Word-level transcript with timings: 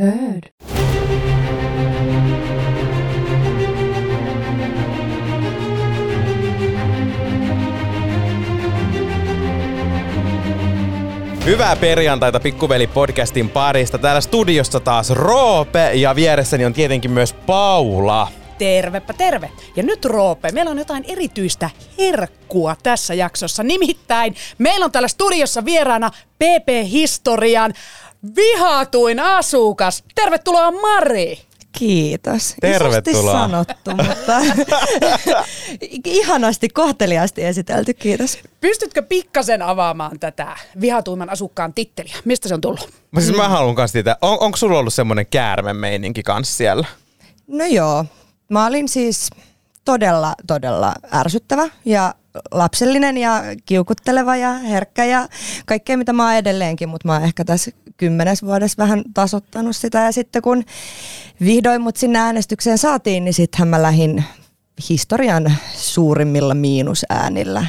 Heard. 0.00 0.42
Hyvää 11.44 11.76
perjantaita 11.76 12.40
Pikkuveli-podcastin 12.40 13.48
parista. 13.48 13.98
Täällä 13.98 14.20
studiossa 14.20 14.80
taas 14.80 15.10
Roope 15.10 15.90
ja 15.94 16.14
vieressäni 16.14 16.64
on 16.64 16.72
tietenkin 16.72 17.10
myös 17.10 17.32
Paula. 17.32 18.28
Tervepä 18.58 19.12
terve. 19.12 19.50
Ja 19.76 19.82
nyt 19.82 20.04
Roope, 20.04 20.52
meillä 20.52 20.70
on 20.70 20.78
jotain 20.78 21.04
erityistä 21.08 21.70
herkkua 21.98 22.76
tässä 22.82 23.14
jaksossa. 23.14 23.62
Nimittäin 23.62 24.34
meillä 24.58 24.84
on 24.84 24.92
täällä 24.92 25.08
studiossa 25.08 25.64
vieraana 25.64 26.10
PP-historian 26.38 27.72
vihatuin 28.36 29.20
asukas. 29.20 30.04
Tervetuloa 30.14 30.70
Mari. 30.70 31.38
Kiitos. 31.78 32.54
Tervetuloa. 32.60 33.20
Isosti 33.20 33.38
sanottu, 33.38 33.90
mutta 33.90 34.40
ihanasti 36.04 36.68
kohteliaasti 36.68 37.44
esitelty, 37.44 37.94
kiitos. 37.94 38.38
Pystytkö 38.60 39.02
pikkasen 39.02 39.62
avaamaan 39.62 40.20
tätä 40.20 40.56
vihatuimman 40.80 41.30
asukkaan 41.30 41.74
titteliä? 41.74 42.16
Mistä 42.24 42.48
se 42.48 42.54
on 42.54 42.60
tullut? 42.60 42.88
Mä, 43.10 43.20
siis 43.20 43.36
mä 43.36 43.48
haluan 43.48 43.74
kanssa 43.74 43.92
tietää, 43.92 44.16
on, 44.22 44.38
onko 44.40 44.56
sulla 44.56 44.78
ollut 44.78 44.94
semmonen 44.94 45.26
käärmemeininki 45.26 46.22
kanssa 46.22 46.56
siellä? 46.56 46.86
No 47.46 47.64
joo, 47.64 48.04
mä 48.48 48.66
olin 48.66 48.88
siis 48.88 49.30
todella, 49.84 50.34
todella 50.46 50.94
ärsyttävä 51.14 51.68
ja 51.84 52.14
lapsellinen 52.50 53.18
ja 53.18 53.42
kiukutteleva 53.66 54.36
ja 54.36 54.52
herkkä 54.52 55.04
ja 55.04 55.28
kaikkea 55.66 55.96
mitä 55.96 56.12
mä 56.12 56.24
oon 56.24 56.34
edelleenkin, 56.34 56.88
mutta 56.88 57.08
mä 57.08 57.12
oon 57.14 57.24
ehkä 57.24 57.44
tässä 57.44 57.70
kymmenes 57.96 58.42
vuodessa 58.42 58.82
vähän 58.82 59.02
tasottanut 59.14 59.76
sitä 59.76 59.98
ja 59.98 60.12
sitten 60.12 60.42
kun 60.42 60.64
vihdoin 61.44 61.80
mut 61.80 61.96
sinne 61.96 62.18
äänestykseen 62.18 62.78
saatiin, 62.78 63.24
niin 63.24 63.34
sittenhän 63.34 63.68
mä 63.68 63.82
lähdin 63.82 64.24
historian 64.88 65.52
suurimmilla 65.76 66.54
miinusäänillä, 66.54 67.66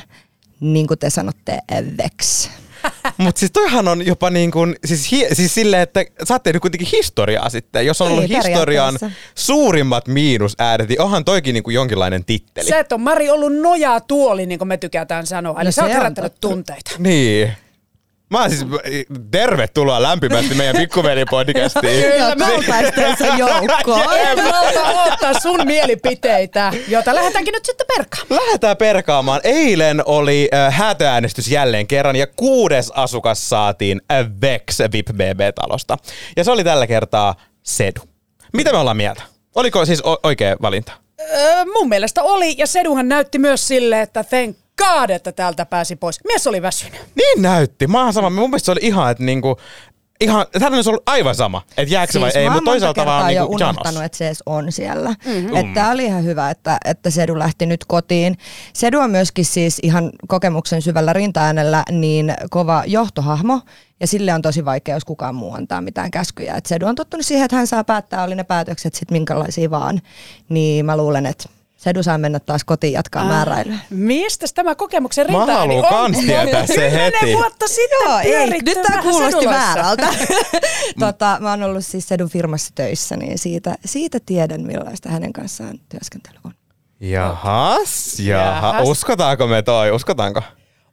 niin 0.60 0.88
kuin 0.88 1.00
te 1.00 1.10
sanotte, 1.10 1.60
vex. 1.98 2.50
Mutta 3.18 3.40
siis 3.40 3.52
toihan 3.52 3.88
on 3.88 4.06
jopa 4.06 4.30
niin 4.30 4.52
kuin, 4.52 4.76
siis, 4.86 5.12
hi, 5.12 5.28
siis 5.34 5.56
silleen, 5.56 5.82
että 5.84 6.06
sä 6.28 6.34
oot 6.34 6.44
tehnyt 6.44 6.62
kuitenkin 6.62 6.88
historiaa 6.92 7.50
sitten. 7.50 7.86
Jos 7.86 8.02
on 8.02 8.08
Niin, 8.08 8.18
ollut 8.20 8.30
historian 8.30 9.00
suurimmat 9.36 10.08
miinusäänet, 10.08 10.90
niin 10.90 11.02
onhan 11.02 11.26
toikin 11.26 11.54
niin 11.54 11.64
kuin 11.64 11.74
jonkinlainen 11.74 12.26
titteli. 12.26 12.70
Sä 12.70 12.80
et 12.80 12.92
on 12.92 13.02
Mari 13.02 13.30
ollut 13.30 13.56
nojaa 13.56 14.02
tuoli, 14.02 14.46
niin 14.46 14.60
kuin 14.60 14.68
me 14.68 14.78
tykätään 14.78 15.28
sanoa. 15.28 15.62
Eli 15.62 15.68
No 15.68 15.72
sä 15.72 15.82
oot 15.82 15.92
se 15.92 15.96
on 15.96 16.02
herättänyt 16.02 16.34
tunteita. 16.42 16.92
Niin. 16.98 17.52
Mä 18.30 18.50
siis, 18.50 18.66
tervetuloa 19.32 20.02
lämpimästi 20.02 20.56
meidän 20.56 20.76
pikkuveli-podcastiin. 20.76 22.04
Kyllä, 22.12 22.36
mä 22.36 22.48
Valtaistensa 22.48 23.26
joukkoon. 23.26 24.18
En 24.18 24.44
malta 24.44 25.04
ottaa 25.04 25.40
sun 25.40 25.66
mielipiteitä, 25.66 26.72
jota 26.88 27.16
lähdetäänkin 27.16 27.52
nyt 27.52 27.66
sitten 27.66 27.88
perkaamaan. 27.98 28.42
Lähdetään 28.46 28.78
perkaamaan. 28.78 29.42
Eilen 29.44 30.02
oli 30.06 30.50
äh, 30.54 30.74
häätöäänestys 30.78 31.48
jälleen 31.48 31.88
kerran 31.88 32.16
ja 32.16 32.28
kuudes 32.28 32.92
asukas 32.96 33.50
saatiin 33.50 34.02
äh, 34.12 34.26
Vex 34.42 34.80
VIP 34.94 35.08
BB-talosta. 35.08 35.98
Ja 36.38 36.44
se 36.44 36.52
oli 36.52 36.64
tällä 36.64 36.88
kertaa 36.88 37.36
Sedu. 37.64 38.02
Mitä 38.54 38.72
me 38.72 38.78
ollaan 38.78 38.98
mieltä? 38.98 39.22
Oliko 39.56 39.86
siis 39.86 40.02
o- 40.06 40.20
oikea 40.24 40.56
valinta? 40.62 40.92
Öö, 41.20 41.66
mun 41.74 41.90
mielestä 41.90 42.24
oli, 42.24 42.56
ja 42.58 42.68
Seduhan 42.68 43.10
näytti 43.10 43.40
myös 43.40 43.68
sille, 43.68 44.02
että 44.02 44.24
thank 44.24 44.58
God, 44.78 45.10
että 45.10 45.32
täältä 45.32 45.66
pääsi 45.66 45.96
pois. 45.96 46.20
Mies 46.24 46.48
oli 46.48 46.62
väsynyt. 46.62 47.02
Niin 47.16 47.42
näytti. 47.42 47.88
Mä 47.88 48.04
oon 48.04 48.14
sama. 48.14 48.30
Mun 48.30 48.50
mielestä 48.50 48.66
se 48.66 48.72
oli 48.72 48.80
ihan, 48.84 49.12
että 49.12 49.24
niinku, 49.24 49.58
ihan, 50.22 50.46
hän 50.62 50.74
olisi 50.74 50.90
ollut 50.90 51.04
aivan 51.06 51.36
sama, 51.36 51.62
että 51.78 51.94
jääkö 51.94 52.14
se 52.14 52.22
vai 52.22 52.32
Siis 52.32 52.44
ei, 52.44 52.50
mutta 52.50 52.72
toisaalta 52.72 53.06
vaan 53.06 53.26
kertaa 53.26 53.32
jo 53.32 53.42
niinku 53.42 53.56
unohtanut, 53.56 54.04
että 54.04 54.18
se 54.18 54.28
edes 54.28 54.44
on 54.46 54.72
siellä. 54.72 55.10
Mm-hmm. 55.10 55.56
Että 55.56 55.90
oli 55.90 56.06
ihan 56.06 56.24
hyvä, 56.24 56.50
että, 56.50 56.78
että 56.86 57.10
Sedu 57.10 57.40
lähti 57.40 57.66
nyt 57.66 57.86
kotiin. 57.86 58.38
Sedu 58.74 59.00
on 59.00 59.12
myöskin 59.12 59.46
siis 59.46 59.80
ihan 59.84 60.12
kokemuksen 60.28 60.82
syvällä 60.82 61.14
rintaäänellä 61.14 61.84
niin 61.92 62.34
kova 62.50 62.84
johtohahmo, 62.88 63.62
ja 64.00 64.08
sille 64.08 64.34
on 64.34 64.42
tosi 64.42 64.66
vaikea, 64.66 64.96
jos 64.96 65.06
kukaan 65.06 65.36
muu 65.36 65.54
antaa 65.54 65.82
mitään 65.82 66.12
käskyjä. 66.12 66.56
Et 66.56 66.66
Sedu 66.66 66.86
on 66.88 66.96
tottunut 66.96 67.26
siihen, 67.26 67.46
että 67.46 67.56
hän 67.56 67.68
saa 67.68 67.84
päättää, 67.84 68.24
oli 68.24 68.36
ne 68.36 68.44
päätökset 68.44 68.94
sitten 68.94 69.16
minkälaisia 69.16 69.70
vaan. 69.70 70.02
Niin 70.50 70.86
mä 70.86 70.98
luulen, 70.98 71.26
että 71.26 71.50
Sedu 71.78 72.04
saa 72.04 72.18
mennä 72.18 72.40
taas 72.40 72.64
kotiin 72.64 72.94
jatkaa 72.94 73.26
määräilyä. 73.26 73.78
Mistä 73.90 74.46
tämä 74.56 74.76
kokemuksen 74.76 75.32
Mä 75.32 75.38
rintaääni 75.38 75.76
haluun 75.76 75.86
on? 75.86 75.90
kans 75.90 76.18
tietää 76.26 76.68
se 76.68 76.92
heti. 76.92 77.34
vuotta 77.34 77.68
sitten 77.68 77.98
Joo, 78.06 78.20
ei, 78.20 78.50
nyt 78.50 78.82
tämä 78.84 79.02
kuulosti 79.02 79.32
seduloissa. 79.32 79.50
väärältä. 79.76 80.08
tota, 81.00 81.38
mä 81.42 81.50
oon 81.50 81.64
ollut 81.64 81.86
siis 81.86 82.08
Sedun 82.08 82.30
firmassa 82.30 82.72
töissä, 82.76 83.18
niin 83.18 83.38
siitä, 83.38 83.76
siitä 83.86 84.20
tiedän 84.26 84.62
millaista 84.62 85.10
hänen 85.10 85.34
kanssaan 85.34 85.80
työskentely 85.90 86.38
on. 86.44 86.52
Jahas, 87.00 88.20
jaha. 88.20 88.44
Jahas. 88.68 88.88
Uskotaanko 88.88 89.48
me 89.48 89.62
toi? 89.62 89.92
Uskotaanko? 89.92 90.42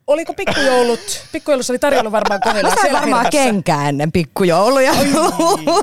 Oliko 0.06 0.34
pikkujoulut? 0.34 1.24
Pikkujoulussa 1.32 1.72
oli 1.72 1.78
tarjolla 1.78 2.12
varmaan 2.12 2.40
Mä 2.44 2.52
kovilla 2.52 2.74
sain 2.74 2.92
varmaan 2.92 3.26
kenkää 3.30 3.88
ennen 3.88 4.12
pikkujouluja. 4.12 4.92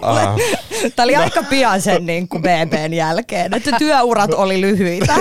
Ah. 0.02 0.36
Tämä 0.96 1.04
oli 1.04 1.16
aika 1.16 1.44
pian 1.44 1.82
sen 1.82 2.06
niin 2.06 2.28
kuin 2.28 2.44
BBn 2.44 2.94
jälkeen, 2.94 3.54
että 3.54 3.72
työurat 3.78 4.34
oli 4.34 4.62
lyhyitä, 4.62 5.16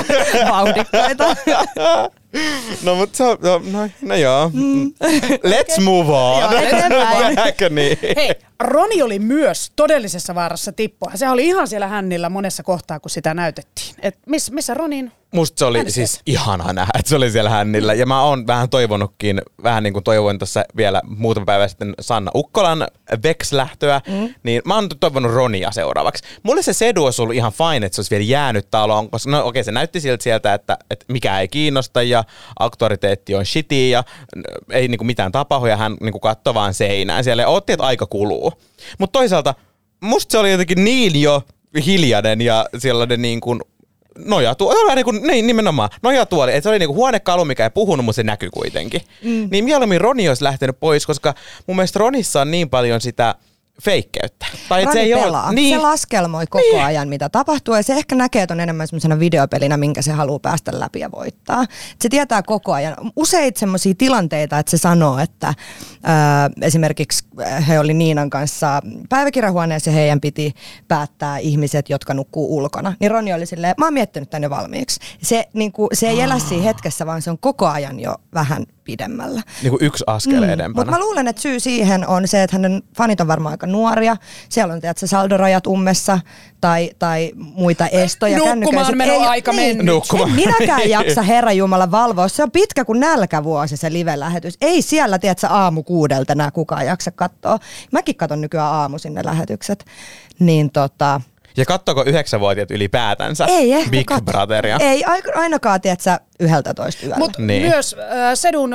vauhdikkaita. 0.50 1.36
No 2.84 2.94
mut 2.94 3.14
se 3.14 3.24
on, 3.24 3.38
no, 3.42 3.62
no, 3.72 3.88
no 4.02 4.14
joo. 4.14 4.50
Let's 5.52 5.80
move 5.82 6.12
on. 6.12 6.42
Joo, 6.42 6.50
niin? 7.70 7.98
Hei, 8.16 8.34
Roni 8.60 9.02
oli 9.02 9.18
myös 9.18 9.72
todellisessa 9.76 10.34
vaarassa 10.34 10.72
tippua. 10.72 11.10
Se 11.14 11.28
oli 11.28 11.46
ihan 11.46 11.68
siellä 11.68 11.86
hännillä 11.86 12.28
monessa 12.28 12.62
kohtaa, 12.62 13.00
kun 13.00 13.10
sitä 13.10 13.34
näytettiin. 13.34 13.94
Et 14.02 14.18
miss, 14.26 14.50
missä 14.50 14.74
Ronin? 14.74 15.12
Musta 15.34 15.58
se 15.58 15.64
oli 15.64 15.78
Äänestäjät. 15.78 16.10
siis 16.10 16.22
ihana 16.26 16.72
nähdä, 16.72 16.92
että 16.98 17.08
se 17.08 17.16
oli 17.16 17.30
siellä 17.30 17.50
hännillä. 17.50 17.94
Ja 17.94 18.06
mä 18.06 18.22
oon 18.22 18.46
vähän 18.46 18.68
toivonutkin, 18.68 19.42
vähän 19.62 19.82
niin 19.82 19.92
kuin 19.92 20.04
toivoin 20.04 20.38
tuossa 20.38 20.64
vielä 20.76 21.02
muutama 21.04 21.46
päivä 21.46 21.68
sitten 21.68 21.94
Sanna 22.00 22.30
Ukkolan 22.34 22.88
Vex-lähtöä, 23.22 24.00
mm. 24.08 24.34
niin 24.42 24.62
mä 24.64 24.74
oon 24.74 24.88
toivonut 25.00 25.32
Ronia 25.32 25.72
seuraavaksi. 25.72 26.24
Mulle 26.42 26.62
se 26.62 26.72
Sedu 26.72 27.04
olisi 27.04 27.22
ollut 27.22 27.36
ihan 27.36 27.52
fine, 27.52 27.86
että 27.86 27.96
se 27.96 28.00
olisi 28.00 28.10
vielä 28.10 28.24
jäänyt 28.24 28.70
taloon, 28.70 29.10
koska 29.10 29.30
no 29.30 29.46
okei, 29.46 29.64
se 29.64 29.72
näytti 29.72 30.00
siltä 30.00 30.22
sieltä, 30.22 30.54
että, 30.54 30.78
että 30.90 31.04
mikä 31.08 31.40
ei 31.40 31.48
kiinnosta 31.48 32.02
ja 32.02 32.19
auktoriteetti 32.58 33.34
on 33.34 33.46
shitty 33.46 33.88
ja 33.88 34.04
ei 34.70 34.88
niinku 34.88 35.04
mitään 35.04 35.32
tapahdu 35.32 35.66
ja 35.66 35.76
hän 35.76 35.96
niinku 36.00 36.20
katsoi 36.20 36.54
vaan 36.54 36.74
seinään 36.74 37.24
siellä 37.24 37.42
ja 37.42 37.48
otti, 37.48 37.72
että 37.72 37.86
aika 37.86 38.06
kuluu. 38.06 38.52
Mutta 38.98 39.18
toisaalta 39.18 39.54
musta 40.00 40.32
se 40.32 40.38
oli 40.38 40.50
jotenkin 40.50 40.84
niin 40.84 41.22
jo 41.22 41.42
hiljainen 41.86 42.40
ja 42.40 42.66
sellainen 42.78 43.22
niin 43.22 43.40
kuin 43.40 43.60
nojatuoli, 44.18 44.78
se 44.78 44.84
oli 44.84 44.94
niin 44.94 45.04
kuin, 45.04 45.22
niin, 45.22 45.46
nimenomaan, 45.46 45.90
nojatuoli, 46.02 46.50
että 46.50 46.62
se 46.62 46.68
oli 46.68 46.78
niin 46.78 46.88
kuin 46.88 46.96
huonekalu, 46.96 47.44
mikä 47.44 47.64
ei 47.64 47.70
puhunut, 47.70 48.04
mutta 48.04 48.16
se 48.16 48.22
näkyy 48.22 48.50
kuitenkin. 48.50 49.00
Mm. 49.22 49.48
Niin 49.50 49.64
mieluummin 49.64 50.00
Roni 50.00 50.28
olisi 50.28 50.44
lähtenyt 50.44 50.80
pois, 50.80 51.06
koska 51.06 51.34
mun 51.66 51.76
mielestä 51.76 51.98
Ronissa 51.98 52.40
on 52.40 52.50
niin 52.50 52.70
paljon 52.70 53.00
sitä 53.00 53.34
feikkeyttä. 53.82 54.46
Tai 54.68 54.84
Roni 54.84 54.92
se 54.92 55.00
ei 55.00 55.14
pelaa. 55.14 55.46
ole, 55.46 55.54
niin, 55.54 55.76
Se 55.78 55.82
laskelmoi 55.82 56.46
koko 56.46 56.64
Niin. 56.72 56.84
ajan, 56.84 57.08
mitä 57.08 57.28
tapahtuu, 57.28 57.74
ja 57.74 57.82
se 57.82 57.92
ehkä 57.92 58.14
näkee 58.14 58.46
ton 58.46 58.60
enemmän 58.60 58.86
semmoisena 58.88 59.18
videopelinä, 59.18 59.76
minkä 59.76 60.02
se 60.02 60.12
haluaa 60.12 60.38
päästä 60.38 60.80
läpi 60.80 61.00
ja 61.00 61.10
voittaa. 61.10 61.64
Se 61.98 62.08
tietää 62.08 62.42
koko 62.42 62.72
ajan. 62.72 62.96
Useita 63.16 63.58
semmoisia 63.60 63.94
tilanteita, 63.98 64.58
että 64.58 64.70
se 64.70 64.78
sanoo, 64.78 65.18
että 65.18 65.54
ää, 66.02 66.50
esimerkiksi 66.62 67.24
äh, 67.40 67.68
he 67.68 67.78
oli 67.78 67.94
Niinan 67.94 68.30
kanssa 68.30 68.80
päiväkirjahuoneessa 69.08 69.90
ja 69.90 69.94
heidän 69.94 70.20
piti 70.20 70.54
päättää 70.88 71.38
ihmiset, 71.38 71.90
jotka 71.90 72.14
nukkuu 72.14 72.56
ulkona. 72.56 72.94
Niin 73.00 73.10
Roni 73.10 73.32
oli 73.32 73.46
silleen, 73.46 73.74
mä 73.78 73.86
oon 73.86 73.94
miettinyt 73.94 74.30
tän 74.30 74.42
jo 74.42 74.50
valmiiksi. 74.50 75.00
Se, 75.22 75.48
niin 75.52 75.72
kuin, 75.72 75.88
se 75.92 76.08
ei 76.08 76.20
elä 76.20 76.38
siinä 76.38 76.64
hetkessä, 76.64 77.06
vaan 77.06 77.22
se 77.22 77.30
on 77.30 77.38
koko 77.38 77.66
ajan 77.66 78.00
jo 78.00 78.14
vähän 78.34 78.66
pidemmällä. 78.90 79.42
niin 79.62 79.70
kuin 79.70 79.84
yksi 79.84 80.04
askel 80.06 80.40
mm, 80.40 80.44
edempänä. 80.44 80.68
Mutta 80.74 80.90
mä 80.90 80.98
luulen, 80.98 81.28
että 81.28 81.42
syy 81.42 81.60
siihen 81.60 82.08
on 82.08 82.28
se, 82.28 82.42
että 82.42 82.56
hänen 82.56 82.82
fanit 82.96 83.20
on 83.20 83.28
varmaan 83.28 83.52
aika 83.52 83.66
nuoria. 83.66 84.16
Siellä 84.48 84.74
on 84.74 84.80
tiedätkö, 84.80 85.06
saldorajat 85.06 85.66
ummessa 85.66 86.20
tai, 86.60 86.90
tai 86.98 87.32
muita 87.34 87.86
estoja. 87.86 88.38
Nukkumaan 88.38 88.96
meno 88.96 89.12
Ei- 89.12 89.18
aika 89.26 89.52
niin, 89.52 89.76
mennyt. 89.76 89.86
Nukkumaan. 89.86 90.30
En 90.30 90.36
minäkään 90.36 90.90
jaksa 90.98 91.22
Herra 91.22 91.52
Jumala 91.52 91.90
valvoa. 91.90 92.28
Se 92.28 92.42
on 92.42 92.50
pitkä 92.50 92.84
kuin 92.84 93.00
nälkävuosi 93.00 93.76
se 93.76 93.92
live-lähetys. 93.92 94.56
Ei 94.60 94.82
siellä, 94.82 95.18
tiedätkö, 95.18 95.46
aamu 95.46 95.82
kuudelta 95.82 96.32
enää 96.32 96.50
kukaan 96.50 96.86
jaksa 96.86 97.10
katsoa. 97.10 97.58
Mäkin 97.92 98.16
katon 98.16 98.40
nykyään 98.40 98.72
aamuisin 98.72 99.14
ne 99.14 99.24
lähetykset. 99.24 99.84
Niin 100.38 100.70
tota, 100.70 101.20
Ja 101.60 101.66
kattoiko 101.66 102.04
yhdeksänvuotiaat 102.06 102.70
ylipäätänsä 102.70 103.46
ei 103.48 103.72
ehkä 103.72 103.90
Big 103.90 104.06
katso. 104.06 104.24
Brotheria? 104.24 104.76
Ei 104.80 105.04
ainakaan, 105.34 105.80
tiedätkö, 105.80 106.18
yhdeltä 106.40 106.74
toista 106.74 107.02
yöllä. 107.02 107.18
Mutta 107.18 107.42
Niin. 107.42 107.62
myös 107.62 107.96
äh, 107.98 108.30
Sedun, 108.34 108.70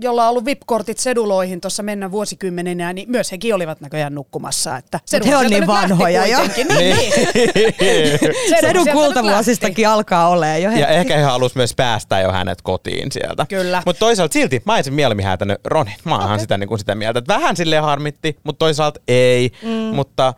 jolla 0.00 0.24
on 0.24 0.30
ollut 0.30 0.44
VIP-kortit 0.44 0.98
Seduloihin 0.98 1.60
tuossa 1.60 1.82
mennä 1.82 2.10
vuosikymmeninä, 2.10 2.92
niin 2.92 3.10
myös 3.10 3.32
hekin 3.32 3.54
olivat 3.54 3.80
näköjään 3.80 4.14
nukkumassa. 4.14 4.76
Että 4.76 5.00
Sedu 5.04 5.24
he 5.26 5.36
on 5.36 5.46
niin 5.46 5.66
vanhoja 5.66 6.26
jo. 6.26 6.38
Niin, 6.56 6.68
niin. 6.68 6.96
Niin. 6.96 7.12
Sedu 8.50 8.60
Sedun 8.60 8.84
sieltä 8.84 8.92
kultavuosistakin 8.92 9.88
alkaa 9.88 10.28
olemaan 10.28 10.62
jo 10.62 10.70
Ja 10.70 10.88
ehkä 10.88 11.16
he 11.16 11.22
halusi 11.22 11.56
myös 11.56 11.74
päästää 11.74 12.20
jo 12.20 12.32
hänet 12.32 12.62
kotiin 12.62 13.12
sieltä. 13.12 13.46
Kyllä. 13.48 13.82
Mutta 13.86 14.00
toisaalta 14.00 14.32
silti 14.32 14.62
mä 14.64 14.74
olisin 14.74 14.94
mieluummin 14.94 15.26
häätänyt 15.26 15.58
Ronin. 15.64 15.94
Mä 16.04 16.14
oonhan 16.14 16.30
okay. 16.30 16.40
sitä, 16.40 16.58
niin 16.58 16.68
kuin 16.68 16.78
sitä 16.78 16.94
mieltä, 16.94 17.18
että 17.18 17.34
vähän 17.34 17.56
silleen 17.56 17.82
harmitti, 17.82 18.36
mutta 18.44 18.58
toisaalta 18.58 19.00
ei. 19.08 19.50
Mm. 19.62 19.70
Mutta 19.70 20.34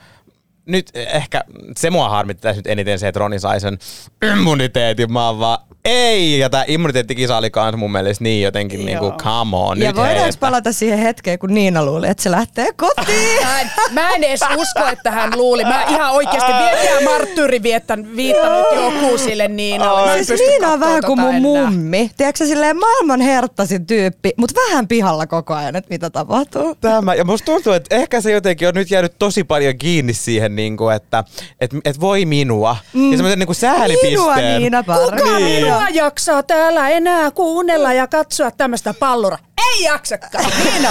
nyt 0.66 0.90
ehkä 0.94 1.44
se 1.76 1.90
mua 1.90 2.08
harmittaa 2.08 2.52
nyt 2.52 2.66
eniten 2.66 2.98
se, 2.98 3.08
että 3.08 3.18
Roni 3.18 3.38
sai 3.38 3.60
sen 3.60 3.78
immuniteetin. 4.32 5.12
Mä 5.12 5.26
oon 5.26 5.38
vaan, 5.38 5.58
ei, 5.84 6.38
ja 6.38 6.50
tämä 6.50 6.64
immuniteettikisa 6.66 7.36
oli 7.36 7.50
kans 7.50 7.76
mun 7.76 7.92
mielestä 7.92 8.24
niin 8.24 8.42
jotenkin 8.42 8.86
niinku, 8.86 9.12
come 9.22 9.56
on, 9.56 9.78
Ja 9.80 9.86
nyt 9.86 9.96
voidaanko 9.96 10.22
heipä. 10.22 10.36
palata 10.40 10.72
siihen 10.72 10.98
hetkeen, 10.98 11.38
kun 11.38 11.54
Niina 11.54 11.84
luuli, 11.84 12.08
että 12.08 12.22
se 12.22 12.30
lähtee 12.30 12.68
kotiin? 12.76 13.42
Mä 13.44 13.60
en, 13.60 13.70
mä 13.90 14.10
en 14.10 14.24
edes 14.24 14.40
usko, 14.56 14.86
että 14.92 15.10
hän 15.10 15.32
luuli. 15.36 15.64
Mä 15.64 15.84
ihan 15.88 16.12
oikeasti 16.12 16.52
vielä 16.82 17.00
marttyyri 17.10 17.62
viettän, 17.62 18.16
viittanut 18.16 18.66
joku 18.74 19.18
sille 19.18 19.48
niin. 19.48 19.80
Mä 19.80 20.14
en 20.16 20.24
Siis 20.24 20.40
Niina 20.40 20.68
on 20.72 20.80
vähän 20.80 21.02
kuin 21.06 21.18
tota 21.20 21.32
mun 21.32 21.56
enää. 21.56 21.70
mummi. 21.70 22.10
Tiedätkö 22.16 22.46
silleen 22.46 22.76
maailman 22.78 23.20
herttasin 23.20 23.86
tyyppi, 23.86 24.30
mutta 24.36 24.60
vähän 24.68 24.88
pihalla 24.88 25.26
koko 25.26 25.54
ajan, 25.54 25.76
että 25.76 25.90
mitä 25.90 26.10
tapahtuu. 26.10 26.74
Tämä, 26.74 27.14
ja 27.14 27.24
musta 27.24 27.44
tuntuu, 27.44 27.72
että 27.72 27.96
ehkä 27.96 28.20
se 28.20 28.32
jotenkin 28.32 28.68
on 28.68 28.74
nyt 28.74 28.90
jäänyt 28.90 29.12
tosi 29.18 29.44
paljon 29.44 29.78
kiinni 29.78 30.14
siihen, 30.14 30.56
niin 30.56 30.76
kuin, 30.76 30.96
että 30.96 31.24
et, 31.60 31.70
et 31.84 32.00
voi 32.00 32.24
minua. 32.24 32.76
Mm. 32.92 33.10
Ja 33.10 33.16
semmoisen 33.16 33.38
niin 33.38 33.54
säälipisteen. 33.54 34.12
Minua 34.12 34.36
Niina 34.36 34.82
Kuka 34.82 34.94
Parvi. 35.24 35.44
minua 35.44 35.71
jaksaa 35.92 36.42
täällä 36.42 36.88
enää 36.88 37.30
kuunnella 37.30 37.92
ja 37.92 38.06
katsoa 38.06 38.50
tämmöistä 38.50 38.94
pallura? 38.94 39.38
Ei 39.72 39.82
jaksakaan. 39.82 40.44
Niina. 40.64 40.88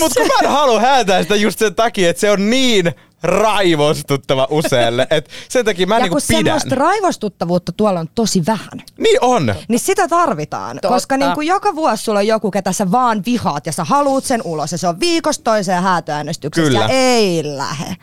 Mutta 0.00 0.20
kun 0.20 0.26
mä 0.28 0.34
en 0.42 0.50
halua 0.50 0.80
häätää 0.80 1.22
sitä 1.22 1.36
just 1.36 1.58
sen 1.58 1.74
takia, 1.74 2.10
että 2.10 2.20
se 2.20 2.30
on 2.30 2.50
niin 2.50 2.94
raivostuttava 3.22 4.46
useelle, 4.50 5.06
että 5.10 5.30
sen 5.48 5.64
takia 5.64 5.86
mä 5.86 5.94
Ja 5.94 6.00
niinku 6.00 6.14
kun 6.14 6.22
pidän. 6.28 6.44
semmoista 6.44 6.74
raivostuttavuutta 6.74 7.72
tuolla 7.72 8.00
on 8.00 8.08
tosi 8.14 8.42
vähän. 8.46 8.82
Niin 8.98 9.18
on. 9.20 9.54
Niin 9.68 9.78
sitä 9.80 10.08
tarvitaan, 10.08 10.76
Totta. 10.76 10.88
koska 10.88 11.16
niin 11.16 11.32
kuin 11.32 11.46
joka 11.46 11.74
vuosi 11.74 12.04
sulla 12.04 12.18
on 12.18 12.26
joku, 12.26 12.50
ketä 12.50 12.72
sä 12.72 12.90
vaan 12.90 13.22
vihaat 13.26 13.66
ja 13.66 13.72
sä 13.72 13.84
haluut 13.84 14.24
sen 14.24 14.40
ulos 14.44 14.72
ja 14.72 14.78
se 14.78 14.88
on 14.88 15.00
viikosta 15.00 15.44
toiseen 15.44 15.82
häätöäänestyksessä 15.82 16.68
Kyllä. 16.70 16.80
ja 16.80 16.88
ei 16.90 17.42
lähe. 17.44 17.96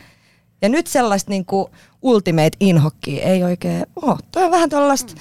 Ja 0.62 0.69
nyt 0.69 0.88
sellaista 0.88 1.29
niin 1.29 1.45
kuin 1.45 1.68
ultimate 2.01 2.57
inhokkia 2.59 3.24
ei 3.24 3.44
oikein 3.44 3.86
ole. 4.01 4.18
Toi 4.31 4.44
on 4.44 4.51
vähän 4.51 4.69
tollaista, 4.69 5.13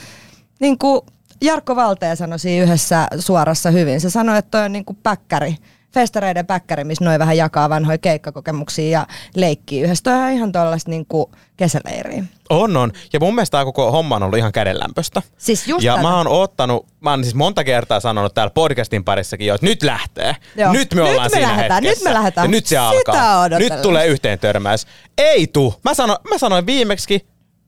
niin 0.62 0.79
kuin 0.79 1.00
Jarkko 1.43 1.76
Valteen 1.76 2.17
sanoi 2.17 2.38
siinä 2.38 2.64
yhdessä 2.64 3.06
suorassa 3.19 3.70
hyvin. 3.70 4.00
Se 4.00 4.11
sanoi, 4.11 4.38
että 4.38 4.50
toi 4.50 4.64
on 4.64 4.73
niin 4.73 4.85
kuin 4.85 4.99
päkkäri, 5.03 5.56
festareiden 5.94 6.47
päkkäri, 6.47 6.85
missä 6.85 7.05
noin 7.05 7.19
vähän 7.19 7.37
jakaa 7.37 7.70
vanhoja 7.70 7.99
keikkakokemuksia 7.99 8.91
ja 8.91 9.06
leikkii 9.37 9.81
yhdessä. 9.81 10.03
Toi 10.05 10.14
on 10.14 10.31
ihan 10.31 10.53
tollaista 10.53 10.91
niin 10.91 11.06
kuin 11.06 11.26
kesäleiriä. 11.56 12.25
On, 12.50 12.76
on. 12.76 12.93
Ja 13.12 13.20
mun 13.20 13.35
mielestä 13.35 13.50
tämä 13.50 13.64
koko 13.64 13.91
homma 13.93 14.17
on 14.17 14.23
ollut 14.23 14.38
ihan 14.38 14.53
kädenlämpöstä. 14.53 15.23
Siis 15.38 15.69
just 15.69 15.85
ja 15.85 15.93
tätä. 15.93 16.03
mä 16.03 16.17
oon 16.17 16.29
ottanut, 16.29 16.87
mä 17.00 17.11
oon 17.11 17.25
siis 17.25 17.35
monta 17.35 17.65
kertaa 17.65 18.00
sanonut 18.00 18.35
täällä 18.35 18.50
podcastin 18.50 19.05
parissakin 19.05 19.47
jo, 19.47 19.55
että 19.55 19.67
nyt 19.67 19.82
lähtee. 19.82 20.37
Joo. 20.56 20.73
Nyt 20.73 20.94
me 20.94 21.00
Nyt 21.00 21.11
ollaan 21.11 21.31
me 21.32 21.37
siinä 21.37 21.49
lähdetään, 21.49 21.82
hetkessä. 21.82 22.05
nyt 22.05 22.15
me 22.15 22.19
lähdetään. 22.19 22.44
Ja 22.44 22.50
nyt 22.50 22.67
se 22.67 22.69
Sitä 22.69 22.88
alkaa. 22.88 23.49
Nyt 23.49 23.82
tulee 23.82 24.06
yhteen 24.06 24.38
törmäys. 24.38 24.87
Ei 25.19 25.47
tuu. 25.47 25.75
Mä, 25.85 25.94
sano, 25.94 26.19
mä 26.31 26.38
sanoin 26.38 26.67
viimeksi, 26.67 27.26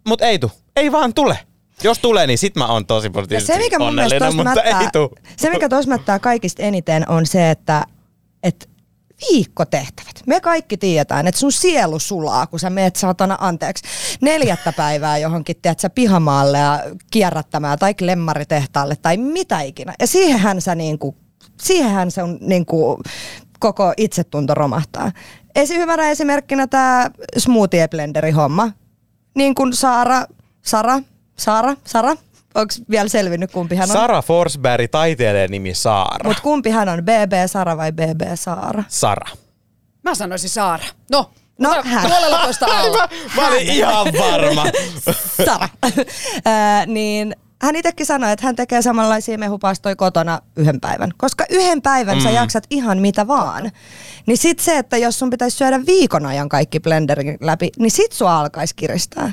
mutta 0.08 0.24
ei 0.24 0.38
tuu. 0.38 0.50
Ei 0.76 0.92
vaan 0.92 1.14
tule. 1.14 1.38
Jos 1.82 1.98
tulee, 1.98 2.26
niin 2.26 2.38
sit 2.38 2.56
mä 2.56 2.66
oon 2.66 2.86
tosi 2.86 3.06
Ja 3.06 3.10
positiivisesti 3.10 3.52
se, 3.52 3.58
mikä 3.58 3.78
mun 3.78 3.94
mielestä 3.94 4.16
onnellinen, 4.16 4.46
mutta 4.46 4.62
ei 4.62 4.72
mättää, 4.72 4.90
tuu. 4.90 5.10
se, 5.36 5.50
mikä 5.50 5.68
tuossa 5.68 5.88
mättää 5.88 6.18
kaikista 6.18 6.62
eniten, 6.62 7.10
on 7.10 7.26
se, 7.26 7.50
että, 7.50 7.84
että 8.42 8.66
viikkotehtävät. 9.30 10.22
Me 10.26 10.40
kaikki 10.40 10.76
tiedetään, 10.76 11.26
että 11.26 11.40
sun 11.40 11.52
sielu 11.52 11.98
sulaa, 11.98 12.46
kun 12.46 12.60
sä 12.60 12.70
meet 12.70 12.96
saatana 12.96 13.36
anteeksi 13.40 13.84
neljättä 14.20 14.72
päivää 14.72 15.18
johonkin, 15.18 15.56
tiedät 15.62 15.80
sä, 15.80 15.90
pihamaalle 15.90 16.58
ja 16.58 16.82
kierrättämään 17.10 17.78
tai 17.78 17.94
klemmaritehtaalle 17.94 18.96
tai 18.96 19.16
mitä 19.16 19.60
ikinä. 19.60 19.94
Ja 20.00 20.06
siihenhän 20.06 20.60
sä 20.60 20.74
niinku, 20.74 21.16
siihenhän 21.62 22.10
se 22.10 22.22
on 22.22 22.38
niinku 22.40 23.02
koko 23.58 23.92
itsetunto 23.96 24.54
romahtaa. 24.54 25.12
Esi- 25.54 25.78
hyvänä 25.78 26.10
esimerkkinä 26.10 26.66
tämä 26.66 27.10
smoothie 27.38 27.88
blenderi 27.88 28.30
homma. 28.30 28.70
Niin 29.34 29.54
kuin 29.54 29.72
Saara, 29.72 30.24
Sara, 30.62 31.00
Saara, 31.36 31.76
Sara, 31.84 32.10
onko 32.54 32.74
vielä 32.90 33.08
selvinnyt 33.08 33.52
kumpi 33.52 33.76
hän 33.76 33.90
on? 33.90 33.96
Sara 33.96 34.22
Forsberg, 34.22 34.90
taiteilijan 34.90 35.50
nimi 35.50 35.74
Saara. 35.74 36.28
Mutta 36.28 36.42
kumpi 36.42 36.70
hän 36.70 36.88
on, 36.88 37.02
BB 37.02 37.32
Sara 37.46 37.76
vai 37.76 37.92
BB 37.92 38.22
Saara? 38.34 38.84
Sara. 38.88 39.28
Mä 40.02 40.14
sanoisin 40.14 40.50
Saara. 40.50 40.84
No, 41.10 41.30
No, 41.58 41.70
ota 41.70 41.82
hän. 41.82 42.10
puolella 42.10 42.38
toista 42.38 42.66
alla. 42.66 43.08
Mä 43.36 43.48
olin 43.48 43.62
ihan 43.70 44.06
varma. 44.06 44.64
Sara. 45.46 45.68
Ää, 46.44 46.86
niin 46.86 47.36
hän 47.64 47.76
itsekin 47.76 48.06
sanoi, 48.06 48.32
että 48.32 48.46
hän 48.46 48.56
tekee 48.56 48.82
samanlaisia 48.82 49.38
mehupastoja 49.38 49.96
kotona 49.96 50.40
yhden 50.56 50.80
päivän. 50.80 51.10
Koska 51.16 51.44
yhden 51.50 51.82
päivän 51.82 52.18
mm. 52.18 52.22
sä 52.22 52.30
jaksat 52.30 52.64
ihan 52.70 52.98
mitä 52.98 53.26
vaan. 53.26 53.70
Niin 54.26 54.38
sit 54.38 54.58
se, 54.58 54.78
että 54.78 54.96
jos 54.96 55.18
sun 55.18 55.30
pitäisi 55.30 55.56
syödä 55.56 55.80
viikon 55.86 56.26
ajan 56.26 56.48
kaikki 56.48 56.80
blenderin 56.80 57.38
läpi, 57.40 57.70
niin 57.78 57.90
sit 57.90 58.12
sua 58.12 58.40
alkaisi 58.40 58.74
kiristää. 58.74 59.32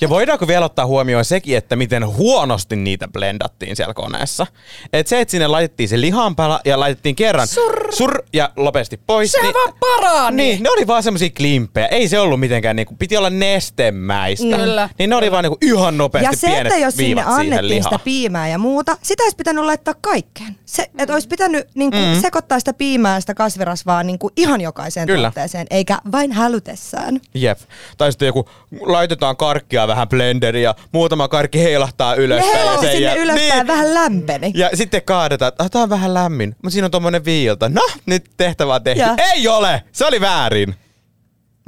Ja 0.00 0.08
voidaanko 0.08 0.46
vielä 0.46 0.64
ottaa 0.64 0.86
huomioon 0.86 1.24
sekin, 1.24 1.56
että 1.56 1.76
miten 1.76 2.06
huonosti 2.06 2.76
niitä 2.76 3.08
blendattiin 3.08 3.76
siellä 3.76 3.94
koneessa? 3.94 4.46
Et 4.92 5.06
se, 5.06 5.20
että 5.20 5.30
sinne 5.30 5.46
laitettiin 5.46 5.88
se 5.88 6.00
lihanpala 6.00 6.60
ja 6.64 6.80
laitettiin 6.80 7.16
kerran 7.16 7.46
Surr. 7.46 7.92
sur 7.92 8.22
ja 8.32 8.50
lopesti 8.56 9.00
pois. 9.06 9.32
Sehän 9.32 9.54
vaan 9.54 9.74
parani. 9.80 10.36
Niin, 10.36 10.62
ne 10.62 10.70
oli 10.70 10.86
vaan 10.86 11.02
semmosia 11.02 11.30
klimppejä. 11.36 11.86
Ei 11.86 12.08
se 12.08 12.18
ollut 12.18 12.40
mitenkään 12.40 12.76
niinku, 12.76 12.94
piti 12.98 13.16
olla 13.16 13.30
nestemäistä. 13.30 14.56
Kyllä. 14.56 14.88
Niin 14.98 15.10
ne 15.10 15.16
oli 15.16 15.30
vaan 15.30 15.44
niinku 15.44 15.58
ihan 15.62 15.98
nopeasti 15.98 16.26
Ja 16.34 16.36
se, 16.36 16.46
pienet 16.46 16.72
että 16.72 16.84
jos 16.84 16.96
sinne 16.96 17.06
viivat 17.06 17.24
annettiin 17.26 17.67
lihaan. 17.68 17.82
sitä 17.92 18.04
piimää 18.04 18.48
ja 18.48 18.58
muuta, 18.58 18.96
sitä 19.02 19.22
olisi 19.22 19.36
pitänyt 19.36 19.64
laittaa 19.64 19.94
kaikkeen. 20.00 20.56
Se, 20.64 20.90
että 20.98 21.14
olisi 21.14 21.28
pitänyt 21.28 21.66
niin 21.74 21.90
kuin, 21.90 22.14
mm. 22.14 22.20
sekoittaa 22.20 22.58
sitä 22.58 22.72
piimää 22.72 23.14
ja 23.16 23.20
sitä 23.20 23.34
kasvirasvaa 23.34 24.02
niin 24.02 24.18
kuin 24.18 24.32
ihan 24.36 24.60
jokaiseen 24.60 25.06
Kyllä. 25.06 25.28
tuotteeseen, 25.28 25.66
eikä 25.70 25.98
vain 26.12 26.32
hälytessään. 26.32 27.20
Jep. 27.34 27.58
Tai 27.98 28.12
sitten 28.12 28.26
joku, 28.26 28.48
laitetaan 28.80 29.36
karkkia 29.36 29.88
vähän 29.88 30.08
blenderiin 30.08 30.62
ja 30.64 30.74
muutama 30.92 31.28
karkki 31.28 31.58
heilahtaa 31.62 32.14
Ne 32.14 32.22
ylöspäin. 32.22 32.66
ja 32.66 32.78
sinne 32.90 33.14
jäl- 33.14 33.18
ylöspäin 33.18 33.52
Niin. 33.52 33.66
vähän 33.66 33.94
lämpeni. 33.94 34.50
Ja 34.54 34.70
sitten 34.74 35.02
kaadetaan, 35.02 35.48
että 35.48 35.64
ah, 35.64 35.70
tää 35.70 35.82
on 35.82 35.90
vähän 35.90 36.14
lämmin, 36.14 36.48
mutta 36.62 36.70
siinä 36.70 36.84
on 36.84 36.90
tommonen 36.90 37.24
viilta. 37.24 37.68
No, 37.68 37.82
nyt 38.06 38.30
tehtävä 38.36 38.74
on 38.74 38.82
tehty. 38.82 39.00
Ja. 39.00 39.14
Ei 39.34 39.48
ole! 39.48 39.82
Se 39.92 40.06
oli 40.06 40.20
väärin. 40.20 40.74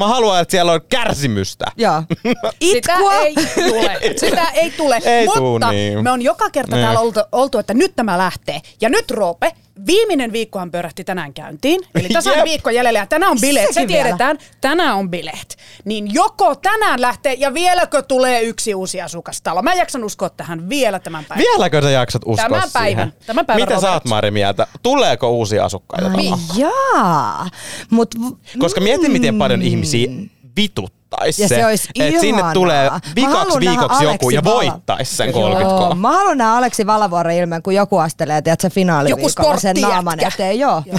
Mä 0.01 0.07
haluan, 0.09 0.41
että 0.41 0.53
siellä 0.53 0.73
on 0.73 0.81
kärsimystä. 0.89 1.65
Joo. 1.77 2.03
Sitä 2.73 2.93
Itkua. 2.95 3.15
ei 3.23 3.35
tule. 3.35 4.01
Sitä 4.17 4.49
ei 4.55 4.71
tule. 4.71 5.01
Ei 5.05 5.25
Mutta 5.27 5.41
tuu 5.41 5.59
niin. 5.71 6.05
me 6.05 6.11
on 6.11 6.23
joka 6.23 6.51
kerta 6.51 6.77
Niin. 6.77 6.85
täällä 6.85 7.01
oltu, 7.01 7.21
oltu, 7.33 7.59
että 7.59 7.75
nyt 7.75 7.93
tämä 7.97 8.19
lähtee. 8.19 8.61
Ja 8.81 8.89
nyt 8.89 9.11
Roope, 9.11 9.53
viimeinen 9.87 10.33
viikkohan 10.33 10.71
pyörähti 10.71 11.05
tänään 11.05 11.35
käyntiin. 11.35 11.81
Eli 11.95 12.09
tässä 12.09 12.31
on 12.33 12.45
viikko 12.51 12.71
jäljellä 12.71 12.99
ja 12.99 13.07
tänään 13.07 13.33
on 13.33 13.39
bileet. 13.41 13.67
Se 13.67 13.73
Sekin 13.73 13.89
vielä. 13.89 14.03
tiedetään. 14.03 14.39
Tänään 14.61 14.97
on 14.97 15.11
bileet. 15.11 15.57
Niin 15.85 16.15
joko 16.15 16.55
tänään 16.55 17.01
lähtee 17.01 17.35
ja 17.35 17.55
vieläkö 17.55 18.03
tulee 18.03 18.43
yksi 18.43 18.75
uusi 18.75 19.01
asukastalo. 19.01 19.63
Mä 19.63 19.73
en 19.73 19.79
jaksan 19.79 20.05
uskoa 20.05 20.31
tähän 20.31 20.69
vielä 20.69 20.99
tämän 20.99 21.25
päivän. 21.25 21.45
Vieläkö 21.45 21.83
sä 21.83 21.91
jaksat 21.91 22.23
uskoa 22.27 22.49
Tämän 22.49 22.63
siihen? 22.63 22.73
päivän. 22.97 23.13
Tämän 23.27 23.47
päivän 23.47 23.63
Mitä 23.63 23.81
sä 23.81 23.87
Robert. 23.87 23.95
oot 23.95 24.05
Mari 24.05 24.31
mieltä? 24.31 24.67
Tuleeko 24.83 25.31
uusia 25.31 25.65
asukkaita 25.65 26.11
Ai 26.17 26.31
jaa. 26.57 27.49
Mut, 27.91 28.15
Koska 28.59 28.81
mieti, 28.81 29.09
miten 29.09 29.39
paljon 29.39 29.63
ihmisiä 29.63 30.09
vituttais 30.57 31.39
Ja 31.39 31.49
se 31.49 31.67
olisi 31.67 31.89
että 32.01 32.21
sinne 32.21 32.43
tulee 32.53 32.91
vikaksi 33.17 33.59
nähdä 33.59 33.61
viikoksi 33.61 34.05
joku 34.05 34.27
Aleksi 34.27 34.35
ja 34.35 34.45
voittaisi 34.45 35.17
sen 35.17 35.31
Joo. 35.31 35.41
30 35.41 35.75
Joo, 35.75 35.95
mä 35.95 36.13
haluan 36.13 36.39
nähdä 36.39 36.53
Aleksi 36.53 36.87
Valavuoren 36.87 37.37
ilmeen, 37.37 37.63
kun 37.63 37.75
joku 37.75 37.99
astelee, 37.99 38.43
tiedät 38.43 38.61
sä 38.61 38.71
finaaliviikolla 38.71 39.57
sen 39.57 39.77
naaman 39.81 40.19
eteen. 40.21 40.59
Joo. 40.59 40.83
Joo. 40.87 40.99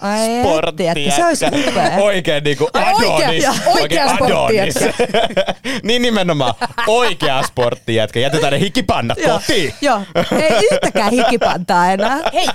Ai 0.00 0.28
etti, 0.68 0.86
että 0.88 1.16
se 1.16 1.24
olisi 1.26 1.46
upea. 1.46 1.96
Oikein 2.04 2.44
niinku 2.44 2.68
oikea- 2.74 3.16
Adonis. 3.16 3.44
ja 3.44 3.52
oikea 3.66 4.04
Adonis. 4.20 4.74
niin 5.82 6.02
nimenomaan. 6.02 6.54
Oikea 6.86 7.42
sporttijätkä. 7.42 8.20
Jätetään 8.20 8.52
ne 8.52 8.60
hikipannat 8.60 9.18
kotiin. 9.26 9.74
Joo, 9.80 10.00
ei 10.32 10.68
yhtäkään 10.72 11.10
hikipantaa 11.10 11.92
enää. 11.92 12.18
Hei, 12.34 12.46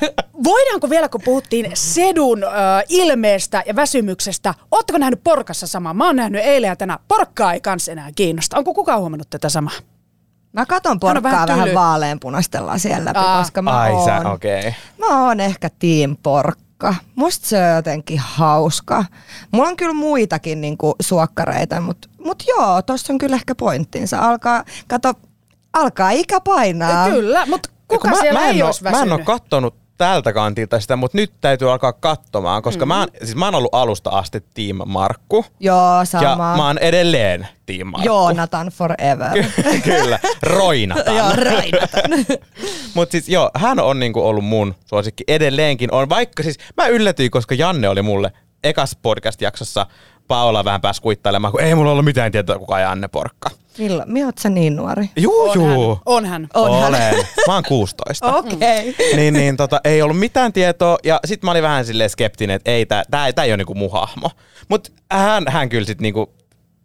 voidaanko 0.44 0.90
vielä, 0.90 1.10
kun 1.10 1.22
puhuttiin 1.26 1.72
sedun 1.74 2.44
ö, 2.44 2.48
ilmeestä 2.90 3.64
ja 3.66 3.76
väsymyksestä, 3.76 4.54
ootteko 4.72 4.98
nähnyt 4.98 5.24
porkassa 5.24 5.68
samaa? 5.68 5.94
Mä 5.94 6.06
oon 6.06 6.16
nähnyt 6.16 6.42
eilen 6.46 6.68
ja 6.68 6.76
tänään. 6.76 7.00
Porkkaa 7.08 7.54
ei 7.54 7.62
kans 7.62 7.90
enää 7.90 8.10
kiinnosta. 8.16 8.58
Onko 8.58 8.74
kukaan 8.74 9.00
huomannut 9.00 9.30
tätä 9.30 9.50
samaa? 9.50 9.74
Mä 10.54 10.66
katon 10.66 10.90
Hän 10.90 10.96
on 10.96 11.00
porkkaa 11.00 11.32
vähän 11.32 11.48
vähän, 11.48 11.64
tyly. 11.64 11.76
vaaleanpunastella 11.76 12.78
siellä 12.78 13.06
läpi, 13.06 13.20
Aa. 13.20 13.40
koska 13.42 13.62
mä 13.62 13.80
Ai 13.80 13.92
oon, 13.92 14.06
sä, 14.06 14.30
okei. 14.32 14.60
Okay. 14.60 14.72
mä 14.98 15.26
oon 15.28 15.40
ehkä 15.40 15.70
team 15.80 16.18
porkka. 16.24 16.65
Musta 17.16 17.48
se 17.48 17.70
on 17.70 17.76
jotenkin 17.76 18.20
hauska. 18.20 19.06
Mulla 19.52 19.70
on 19.70 19.76
kyllä 19.78 19.94
muitakin 19.94 20.62
niinku 20.62 20.96
suokkareita, 21.02 21.82
mutta 21.82 22.08
mut 22.26 22.44
joo, 22.48 22.82
tossa 22.82 23.14
on 23.14 23.20
kyllä 23.20 23.36
ehkä 23.36 23.56
pointtinsa. 23.56 24.20
Alkaa, 24.20 24.64
kato, 24.88 25.14
alkaa 25.74 26.10
ikä 26.12 26.42
painaa. 26.42 27.10
Kyllä, 27.10 27.46
mutta 27.46 27.70
kuka 27.88 28.10
mä, 28.10 28.16
siellä 28.22 28.40
mä 28.40 28.46
en 28.50 28.56
ei 28.56 28.62
oo- 28.62 28.66
olisi 28.68 28.84
Mä 28.84 29.02
en 29.02 29.12
ole 29.12 29.24
kattonut 29.24 29.76
tältä 29.98 30.34
kantilta 30.34 30.80
sitä, 30.80 30.96
mutta 30.96 31.18
nyt 31.18 31.34
täytyy 31.42 31.72
alkaa 31.72 31.94
katsomaan, 31.94 32.62
koska 32.62 32.86
mm-hmm. 32.86 32.98
mä, 32.98 33.00
oon, 33.00 33.08
siis 33.24 33.36
mä 33.36 33.46
oon 33.46 33.56
ollut 33.56 33.76
alusta 33.76 34.10
asti 34.10 34.44
Team 34.54 34.78
Markku. 34.86 35.46
Joo, 35.60 36.00
Ja 36.00 36.06
sama. 36.06 36.58
mä 36.58 36.68
oon 36.68 36.78
edelleen 36.78 37.48
Team 37.66 37.88
Markku. 37.88 38.08
Joonatan 38.08 38.68
forever. 38.68 39.44
Kyllä, 39.84 40.20
roinataan. 40.44 41.18
joo, 41.18 41.32
Rainatan. 41.36 42.12
Mutta 42.96 43.12
siis 43.12 43.30
joo, 43.30 43.52
hän 43.56 43.80
on 43.80 44.00
niinku 44.00 44.28
ollut 44.28 44.46
mun 44.46 44.76
suosikki 44.86 45.24
edelleenkin 45.28 45.94
on, 45.94 46.10
vaikka 46.10 46.44
siis 46.44 46.58
mä 46.78 46.88
yllätyin, 46.88 47.32
koska 47.32 47.56
Janne 47.56 47.90
oli 47.90 48.02
mulle 48.02 48.32
ekas 48.64 48.98
podcast-jaksossa 49.02 49.86
Paola 50.28 50.66
vähän 50.66 50.82
pääsi 50.82 51.02
kuittailemaan, 51.02 51.52
kun 51.52 51.62
ei 51.62 51.76
mulla 51.76 51.92
ollut 51.92 52.06
mitään 52.06 52.32
tietoa, 52.32 52.60
kuka 52.60 52.76
on 52.76 52.86
Anne 52.86 53.08
Porkka. 53.08 53.50
Milloin? 53.78 54.12
Minä 54.12 54.26
oot 54.26 54.38
sä 54.38 54.50
niin 54.50 54.76
nuori? 54.76 55.10
Juu, 55.16 55.54
juu. 55.54 56.00
On 56.06 56.26
hän. 56.26 56.48
Onhan. 56.54 56.88
Olen. 56.88 57.26
Mä 57.48 57.54
oon 57.54 57.64
16. 57.68 58.28
Okei. 58.38 58.56
Okay. 58.90 59.16
niin, 59.16 59.34
niin 59.34 59.58
tota, 59.58 59.82
ei 59.84 60.02
ollut 60.02 60.20
mitään 60.20 60.54
tietoa 60.54 60.98
ja 61.04 61.20
sit 61.26 61.44
mä 61.44 61.52
olin 61.52 61.64
vähän 61.64 61.86
silleen 61.86 62.10
skeptinen, 62.10 62.56
että 62.56 62.72
ei, 62.72 62.86
tää, 62.86 63.04
tää, 63.12 63.34
tää 63.34 63.46
ei 63.46 63.52
ole 63.52 63.58
niinku 63.58 63.76
mun 63.76 63.92
hahmo. 63.92 64.32
Mut 64.70 64.94
hän, 65.12 65.44
hän 65.48 65.70
kyllä 65.70 65.86
sit 65.86 66.02
niinku 66.02 66.34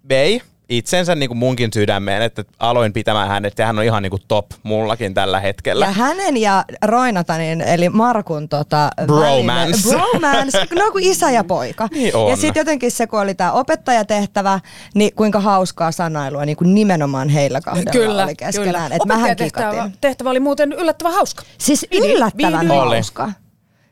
vei 0.09 0.43
itsensä 0.71 1.15
niinku 1.15 1.35
munkin 1.35 1.71
sydämeen, 1.75 2.23
että 2.23 2.45
aloin 2.59 2.93
pitämään 2.93 3.29
hänet 3.29 3.59
ja 3.59 3.67
hän 3.67 3.79
on 3.79 3.85
ihan 3.85 4.03
niinku 4.03 4.19
top 4.29 4.47
mullakin 4.63 5.15
tällä 5.15 5.41
hetkellä. 5.41 5.87
Ja 5.87 5.93
hänen 5.93 6.37
ja 6.37 6.65
Roinatanin, 6.83 7.61
eli 7.61 7.89
Markun 7.89 8.49
tota, 8.49 8.91
Bromance. 9.07 9.89
välinen- 9.89 10.09
bromance, 10.11 10.67
no 10.85 10.91
kuin 10.93 11.05
isä 11.05 11.31
ja 11.31 11.45
poika. 11.45 11.89
Niin 11.93 12.17
on. 12.17 12.31
Ja 12.31 12.37
sitten 12.37 12.61
jotenkin 12.61 12.91
se, 12.91 13.07
kun 13.07 13.21
oli 13.21 13.35
tämä 13.35 13.53
opettajatehtävä, 13.53 14.61
niin 14.95 15.15
kuinka 15.15 15.41
hauskaa 15.41 15.93
sanailua 15.93 16.45
niin 16.45 16.57
kuin 16.57 16.75
nimenomaan 16.75 17.29
heillä 17.29 17.61
kahdella 17.61 17.93
Kyllä, 17.93 18.25
oli 18.25 18.37
keskenään. 18.37 18.73
kyllä. 18.75 18.87
Että 18.97 19.07
mähän 19.09 19.25
Opettajatehtävä 19.25 19.71
kikatin. 19.71 19.99
tehtävä 20.01 20.31
oli 20.31 20.41
muuten 20.41 20.73
yllättävän 20.73 21.13
hauska. 21.15 21.43
Siis 21.59 21.87
yllättävän 21.93 22.69
hauska. 22.69 23.33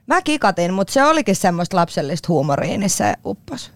Mä 0.06 0.22
kikatin, 0.22 0.74
mutta 0.74 0.92
se 0.92 1.04
olikin 1.04 1.36
semmoista 1.36 1.76
lapsellista 1.76 2.28
huumoria, 2.28 2.78
niin 2.78 2.90
se 2.90 3.14
uppos. 3.24 3.72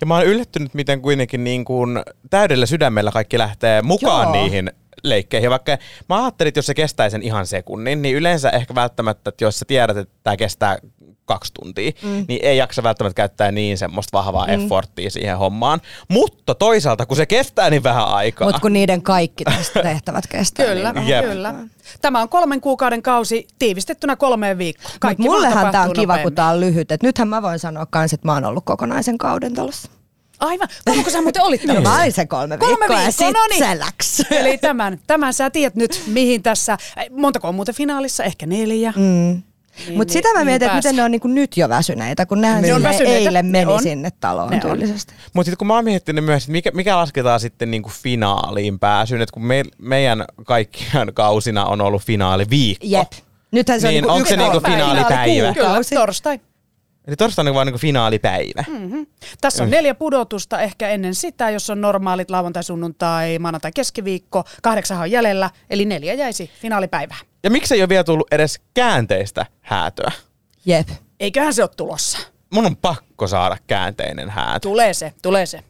Ja 0.00 0.06
mä 0.06 0.14
oon 0.14 0.26
yllättynyt, 0.26 0.74
miten 0.74 1.00
kuitenkin 1.02 1.44
niin 1.44 1.64
kuin 1.64 2.02
täydellä 2.30 2.66
sydämellä 2.66 3.10
kaikki 3.12 3.38
lähtee 3.38 3.82
mukaan 3.82 4.24
Joo. 4.24 4.32
niihin 4.32 4.70
leikkeihin. 5.04 5.50
Vaikka 5.50 5.78
mä 6.08 6.24
ajattelin, 6.24 6.48
että 6.48 6.58
jos 6.58 6.66
se 6.66 6.74
kestää 6.74 7.10
sen 7.10 7.22
ihan 7.22 7.46
sekunnin, 7.46 8.02
niin 8.02 8.16
yleensä 8.16 8.50
ehkä 8.50 8.74
välttämättä, 8.74 9.28
että 9.28 9.44
jos 9.44 9.58
sä 9.58 9.64
tiedät, 9.64 9.96
että 9.96 10.14
tämä 10.22 10.36
kestää 10.36 10.78
kaksi 11.24 11.52
tuntia, 11.52 11.92
mm. 12.02 12.24
niin 12.28 12.40
ei 12.42 12.56
jaksa 12.56 12.82
välttämättä 12.82 13.16
käyttää 13.16 13.52
niin 13.52 13.78
semmoista 13.78 14.18
vahvaa 14.18 14.46
mm. 14.46 14.52
efforttia 14.52 15.10
siihen 15.10 15.38
hommaan. 15.38 15.80
Mutta 16.08 16.54
toisaalta, 16.54 17.06
kun 17.06 17.16
se 17.16 17.26
kestää 17.26 17.70
niin 17.70 17.82
vähän 17.82 18.08
aikaa. 18.08 18.48
Mutta 18.48 18.60
kun 18.60 18.72
niiden 18.72 19.02
kaikki 19.02 19.44
tästä 19.44 19.82
tehtävät 19.82 20.26
kestää. 20.26 20.66
Kyllä, 20.66 20.92
niin 20.92 21.08
Jep. 21.08 21.24
kyllä. 21.24 21.54
Tämä 22.00 22.22
on 22.22 22.28
kolmen 22.28 22.60
kuukauden 22.60 23.02
kausi 23.02 23.46
tiivistettynä 23.58 24.16
kolmeen 24.16 24.58
viikkoon. 24.58 24.92
Mut 24.92 25.00
Kaikki 25.00 25.22
mullehan 25.22 25.72
tämä 25.72 25.84
on 25.84 25.92
kiva, 25.92 26.02
kun 26.02 26.08
nopeammin. 26.08 26.34
tämä 26.34 26.50
on 26.50 26.60
lyhyt. 26.60 26.92
Et 26.92 27.02
nythän 27.02 27.28
mä 27.28 27.42
voin 27.42 27.58
sanoa 27.58 27.86
kans, 27.86 28.12
että 28.12 28.28
mä 28.28 28.34
oon 28.34 28.44
ollut 28.44 28.64
kokonaisen 28.64 29.18
kauden 29.18 29.54
tuossa. 29.54 29.90
Aivan. 30.40 30.68
Kauanko 30.84 31.10
sä 31.10 31.22
muuten 31.22 31.42
olit 31.42 31.64
No 31.64 31.74
tämmössä? 31.74 31.90
mä 31.96 32.00
olin 32.02 32.12
se 32.12 32.26
kolme, 32.26 32.58
Kolme 32.58 32.76
viikkoa 32.78 32.96
ja 33.00 33.06
viikkoa, 33.06 33.26
sit 33.26 33.36
no 33.36 33.46
niin. 33.50 33.58
se 33.58 33.78
läks. 33.78 34.22
Eli 34.30 34.58
tämän, 34.58 35.00
tämän 35.06 35.34
sä 35.34 35.50
tiedät 35.50 35.74
nyt, 35.74 36.02
mihin 36.06 36.42
tässä, 36.42 36.78
montako 37.10 37.48
on 37.48 37.54
muuten 37.54 37.74
finaalissa, 37.74 38.24
ehkä 38.24 38.46
neljä. 38.46 38.92
Mm. 38.96 39.42
Niin, 39.86 39.96
Mutta 39.96 40.12
sitä 40.12 40.28
mä 40.32 40.38
niin 40.38 40.46
mietin, 40.46 40.66
että 40.66 40.74
pääsi. 40.74 40.88
miten 40.88 40.96
ne 40.96 41.02
on 41.04 41.10
niinku 41.10 41.28
nyt 41.28 41.56
jo 41.56 41.68
väsyneitä, 41.68 42.26
kun 42.26 42.40
nehän 42.40 42.62
Ne 42.62 42.74
on 42.74 42.82
väsyneitä, 42.82 43.18
eilen 43.18 43.52
ne 43.52 43.58
meni 43.58 43.72
on. 43.72 43.82
sinne 43.82 44.10
taloon 44.20 44.50
Ne 44.50 44.60
tyylisesti. 44.60 45.14
Mutta 45.32 45.44
sitten 45.44 45.58
kun 45.58 45.66
mä 45.66 45.74
oon 45.74 45.84
miettinyt 45.84 46.24
myös, 46.24 46.42
että 46.42 46.52
mikä, 46.52 46.70
mikä 46.74 46.96
lasketaan 46.96 47.40
sitten 47.40 47.70
niinku 47.70 47.90
finaaliin 48.02 48.78
pääsyyn, 48.78 49.22
että 49.22 49.32
kun 49.32 49.44
me, 49.44 49.62
meidän 49.78 50.24
kaikkien 50.46 51.14
kausina 51.14 51.64
on 51.64 51.80
ollut 51.80 52.02
finaaliviikko. 52.02 52.86
Jep. 52.88 53.12
Nythän 53.50 53.80
se 53.80 53.88
Niin, 53.88 54.04
on 54.04 54.10
onko 54.10 54.14
niinku 54.16 54.28
se 54.28 54.34
yksi 54.34 54.44
niinku 54.44 54.60
päivä. 54.60 54.76
finaalipäivä? 54.76 55.54
Kyllä, 55.54 55.80
torstai. 55.94 56.40
Eli 57.06 57.16
torstaina 57.16 57.50
on 57.50 57.54
vaan 57.54 57.66
niinku 57.66 57.78
finaalipäivä. 57.78 58.64
Mm. 58.68 59.06
Tässä 59.40 59.62
on 59.62 59.70
neljä 59.70 59.94
pudotusta 59.94 60.60
ehkä 60.60 60.88
ennen 60.88 61.14
sitä, 61.14 61.50
jos 61.50 61.70
on 61.70 61.80
normaalit 61.80 62.30
lauantai, 62.30 62.64
sunnuntai, 62.64 63.38
maanantai, 63.38 63.70
keskiviikko. 63.74 64.44
Kahdeksan 64.62 64.98
on 64.98 65.10
jäljellä, 65.10 65.50
eli 65.70 65.84
neljä 65.84 66.14
jäisi 66.14 66.50
finaalipäivään. 66.60 67.20
Ja 67.42 67.50
miksi 67.50 67.74
ei 67.74 67.80
ole 67.82 67.88
vielä 67.88 68.04
tullut 68.04 68.32
edes 68.32 68.60
käänteistä 68.74 69.46
häätöä? 69.60 70.12
Jep. 70.66 70.88
Eiköhän 71.20 71.54
se 71.54 71.62
ole 71.62 71.70
tulossa. 71.76 72.18
Mun 72.54 72.66
on 72.66 72.76
pakko 72.76 73.26
saada 73.26 73.56
käänteinen 73.66 74.30
häätö, 74.30 74.68
Tulee 74.68 74.94
se, 74.94 75.12
tulee 75.22 75.46
se. 75.46 75.64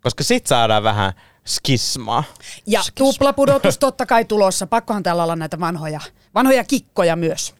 koska 0.00 0.24
sit 0.24 0.46
saadaan 0.46 0.82
vähän 0.82 1.12
skismaa. 1.46 2.24
Ja 2.66 2.80
tuplapudotus 2.94 3.78
totta 3.78 4.06
kai 4.06 4.24
tulossa. 4.24 4.66
Pakkohan 4.66 5.02
täällä 5.02 5.22
olla 5.22 5.36
näitä 5.36 5.60
vanhoja, 5.60 6.00
vanhoja 6.34 6.64
kikkoja 6.64 7.16
myös, 7.16 7.54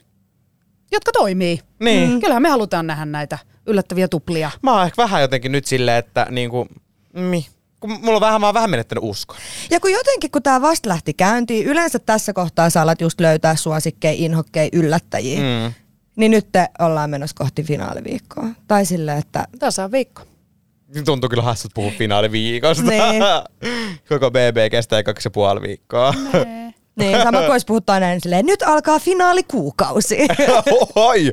jotka 0.94 1.12
toimii. 1.12 1.60
Niin. 1.80 2.10
Mm. 2.10 2.20
Kyllähän 2.20 2.42
me 2.42 2.48
halutaan 2.48 2.86
nähdä 2.86 3.04
näitä 3.04 3.38
yllättäviä 3.66 4.08
tuplia. 4.08 4.50
Mä 4.62 4.72
oon 4.72 4.86
ehkä 4.86 5.02
vähän 5.02 5.20
jotenkin 5.22 5.52
nyt 5.52 5.66
silleen, 5.66 5.98
että 5.98 6.26
niinku, 6.30 6.68
mi, 7.12 7.46
kun 7.80 7.90
mulla 7.90 8.14
on 8.14 8.20
vähän, 8.20 8.40
mä 8.40 8.46
oon 8.46 8.54
vähän 8.54 8.70
menettänyt 8.70 9.04
uskon. 9.04 9.36
Ja 9.70 9.80
kun 9.80 9.92
jotenkin, 9.92 10.30
kun 10.30 10.42
tämä 10.42 10.60
vasta 10.60 10.88
lähti 10.88 11.14
käyntiin, 11.14 11.66
yleensä 11.66 11.98
tässä 11.98 12.32
kohtaa 12.32 12.70
sä 12.70 12.82
alat 12.82 13.00
just 13.00 13.20
löytää 13.20 13.56
suosikkeja, 13.56 14.14
inhokkeja, 14.16 14.68
yllättäjiä. 14.72 15.40
Mm. 15.40 15.72
Niin 16.16 16.30
nyt 16.30 16.52
te 16.52 16.68
ollaan 16.78 17.10
menossa 17.10 17.36
kohti 17.38 17.62
finaaliviikkoa. 17.62 18.46
Tai 18.68 18.86
silleen, 18.86 19.18
että 19.18 19.46
Tasa 19.58 19.90
viikko. 19.90 20.22
Tuntuu 21.04 21.28
kyllä 21.28 21.42
hassut 21.42 21.70
puhua 21.74 21.90
finaaliviikosta. 21.98 22.84
Niin. 22.84 23.22
Koko 24.08 24.30
BB 24.30 24.70
kestää 24.70 25.02
kaksi 25.02 25.26
ja 25.26 25.30
puoli 25.30 25.62
viikkoa. 25.62 26.14
Niin, 26.96 27.22
sama 27.22 27.38
kuin 27.38 27.50
olisi 27.50 27.66
puhuttu 27.66 27.92
aina 27.92 28.06
silleen, 28.20 28.46
nyt 28.46 28.62
alkaa 28.62 28.98
finaalikuukausi. 28.98 30.18
Oi! 30.94 31.32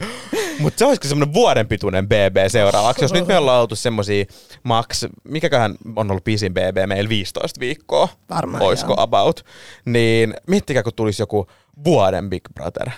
Mutta 0.59 0.79
se 0.79 0.85
olisiko 0.85 1.07
semmoinen 1.07 1.33
vuoden 1.33 1.67
pituinen 1.67 2.07
BB 2.07 2.37
seuraavaksi, 2.47 3.03
jos 3.03 3.13
nyt 3.13 3.27
me 3.27 3.37
ollaan 3.37 3.61
oltu 3.61 3.75
semmosia 3.75 4.25
max, 4.63 5.03
mikäköhän 5.23 5.75
on 5.95 6.11
ollut 6.11 6.23
pisin 6.23 6.53
BB 6.53 6.87
meillä 6.87 7.09
15 7.09 7.59
viikkoa, 7.59 8.09
Varmaan, 8.29 8.63
oisko 8.63 8.91
joo. 8.91 9.01
about, 9.01 9.45
niin 9.85 10.33
miettikää 10.47 10.83
kun 10.83 10.93
tulisi 10.95 11.21
joku 11.21 11.47
vuoden 11.85 12.29
Big 12.29 12.41
Brother. 12.53 12.89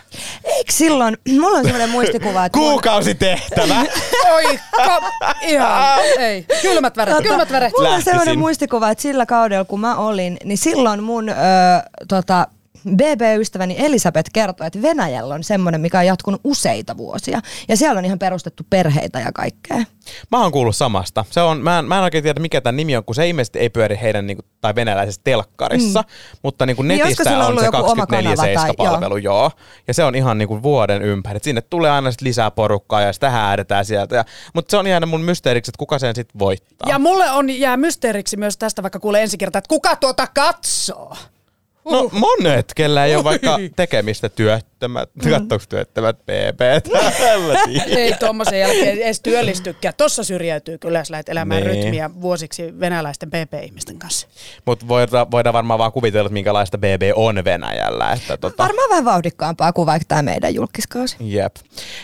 Eikö 0.44 0.72
silloin, 0.72 1.18
mulla 1.40 1.58
on 1.58 1.64
semmoinen 1.64 1.90
muistikuva, 1.90 2.46
että 2.46 2.60
Kuukausitehtävä! 2.60 3.86
Oi, 4.34 4.60
ka- 4.76 5.02
ihan, 5.42 6.00
ei. 6.20 6.46
Kylmät 6.62 6.98
väret, 6.98 7.16
Tota, 7.16 7.28
kylmät 7.28 7.52
väret. 7.52 7.74
Mulla 7.78 7.90
on 7.90 8.02
sellainen 8.02 8.40
muistikuva, 8.40 8.90
että 8.90 9.02
sillä 9.02 9.26
kaudella 9.26 9.66
kun 9.66 9.80
mä 9.80 9.96
olin, 9.96 10.38
niin 10.44 10.58
silloin 10.58 11.04
mun 11.04 11.30
ö, 11.30 11.34
tota, 12.08 12.48
BB-ystäväni 12.90 13.76
Elisabeth 13.78 14.30
kertoi, 14.34 14.68
että 14.68 14.82
Venäjällä 14.82 15.34
on 15.34 15.44
semmoinen, 15.44 15.82
mikä 15.82 16.00
on 16.00 16.06
jatkunut 16.06 16.42
useita 16.44 16.98
vuosia. 16.98 17.42
Ja 17.68 17.78
siellä 17.78 17.98
on 18.00 18.06
ihan 18.06 18.20
perustettu 18.20 18.64
perheitä 18.70 19.20
ja 19.20 19.32
kaikkea. 19.32 19.78
Mä 20.32 20.42
oon 20.42 20.52
kuullut 20.52 20.76
samasta. 20.76 21.26
Se 21.30 21.42
on, 21.42 21.62
mä, 21.62 21.80
en, 21.80 21.86
mä 21.86 21.98
en 21.98 22.04
oikein 22.04 22.24
tiedä 22.24 22.40
mikä 22.40 22.62
tämän 22.62 22.76
nimi 22.76 22.98
on, 22.98 23.04
kun 23.04 23.16
se 23.16 23.30
ilmeisesti 23.30 23.60
ei 23.60 23.70
pyöri 23.70 24.00
heidän 24.02 24.28
niinku, 24.28 24.44
tai 24.62 24.76
venäläisessä 24.76 25.22
telkkarissa, 25.24 26.02
mm. 26.02 26.38
mutta 26.44 26.66
niinku 26.66 26.82
Niin, 26.82 27.04
olisiko 27.04 27.24
netistä 27.24 27.30
sillä 27.30 27.48
on 27.48 27.60
se 27.60 27.66
joku 27.66 27.92
oma 27.92 28.06
kanava 28.06 28.36
tai- 28.36 28.56
24-7-palvelu, 28.56 29.18
joo. 29.18 29.36
joo. 29.36 29.52
Ja 29.88 29.94
se 29.94 30.04
on 30.04 30.16
ihan 30.16 30.38
niinku 30.38 30.64
vuoden 30.64 31.02
ympäri. 31.02 31.38
Et 31.38 31.44
sinne 31.44 31.62
tulee 31.62 31.92
aina 31.92 32.12
sit 32.12 32.22
lisää 32.22 32.52
porukkaa 32.52 33.02
ja 33.02 33.14
sitä 33.14 33.30
häädetään 33.30 33.86
sieltä. 33.86 34.16
Ja, 34.16 34.26
mutta 34.54 34.72
se 34.72 34.78
on 34.78 34.88
ihan 34.88 35.10
mun 35.10 35.22
mysteeriksi, 35.22 35.70
että 35.70 35.80
kuka 35.80 36.00
sen 36.00 36.16
sitten 36.16 36.40
voittaa. 36.40 36.90
Ja 36.90 37.00
mulle 37.00 37.32
on 37.32 37.50
jää 37.50 37.78
mysteeriksi 37.78 38.38
myös 38.38 38.58
tästä, 38.58 38.84
vaikka 38.84 39.00
kuulee 39.00 39.22
ensi 39.22 39.38
kertaa, 39.38 39.60
että 39.60 39.70
kuka 39.70 39.96
tuota 39.96 40.28
katsoo. 40.28 41.16
No 41.86 42.10
monet, 42.12 42.72
kellä 42.76 43.06
ei 43.06 43.16
ole 43.16 43.24
vaikka 43.24 43.60
tekemistä 43.76 44.30
työttömät, 44.30 45.10
mm. 45.26 45.32
katsoks 45.32 45.68
työttömät 45.68 46.18
BB. 46.26 46.62
Ei 47.98 48.14
tuommoisen 48.20 48.60
jälkeen 48.60 48.98
edes 48.98 49.22
työllistykään. 49.22 49.94
Tossa 49.98 50.24
syrjäytyy 50.24 50.78
kyllä, 50.78 51.00
jos 51.00 51.10
lähdet 51.10 51.30
elämään 51.30 51.64
Niin. 51.64 51.76
rytmiä 51.76 52.10
vuosiksi 52.22 52.80
venäläisten 52.80 53.30
PP-ihmisten 53.30 54.00
kanssa. 54.00 54.28
Mutta 54.66 54.88
voidaan, 54.88 55.32
voidaan 55.32 55.54
varmaan 55.54 55.80
vaan 55.80 55.92
kuvitella, 55.92 56.26
että 56.28 56.34
minkälaista 56.34 56.78
BB 56.78 57.02
on 57.16 57.44
Venäjällä. 57.46 58.12
Että 58.12 58.38
tota, 58.38 58.64
Varmaan 58.64 58.90
vähän 58.90 59.06
vauhdikkaampaa 59.06 59.74
kuin 59.74 59.86
vaikka 59.86 60.06
tämä 60.08 60.22
meidän 60.22 60.56
julkiskausi. 60.56 61.16
Jep. 61.20 61.56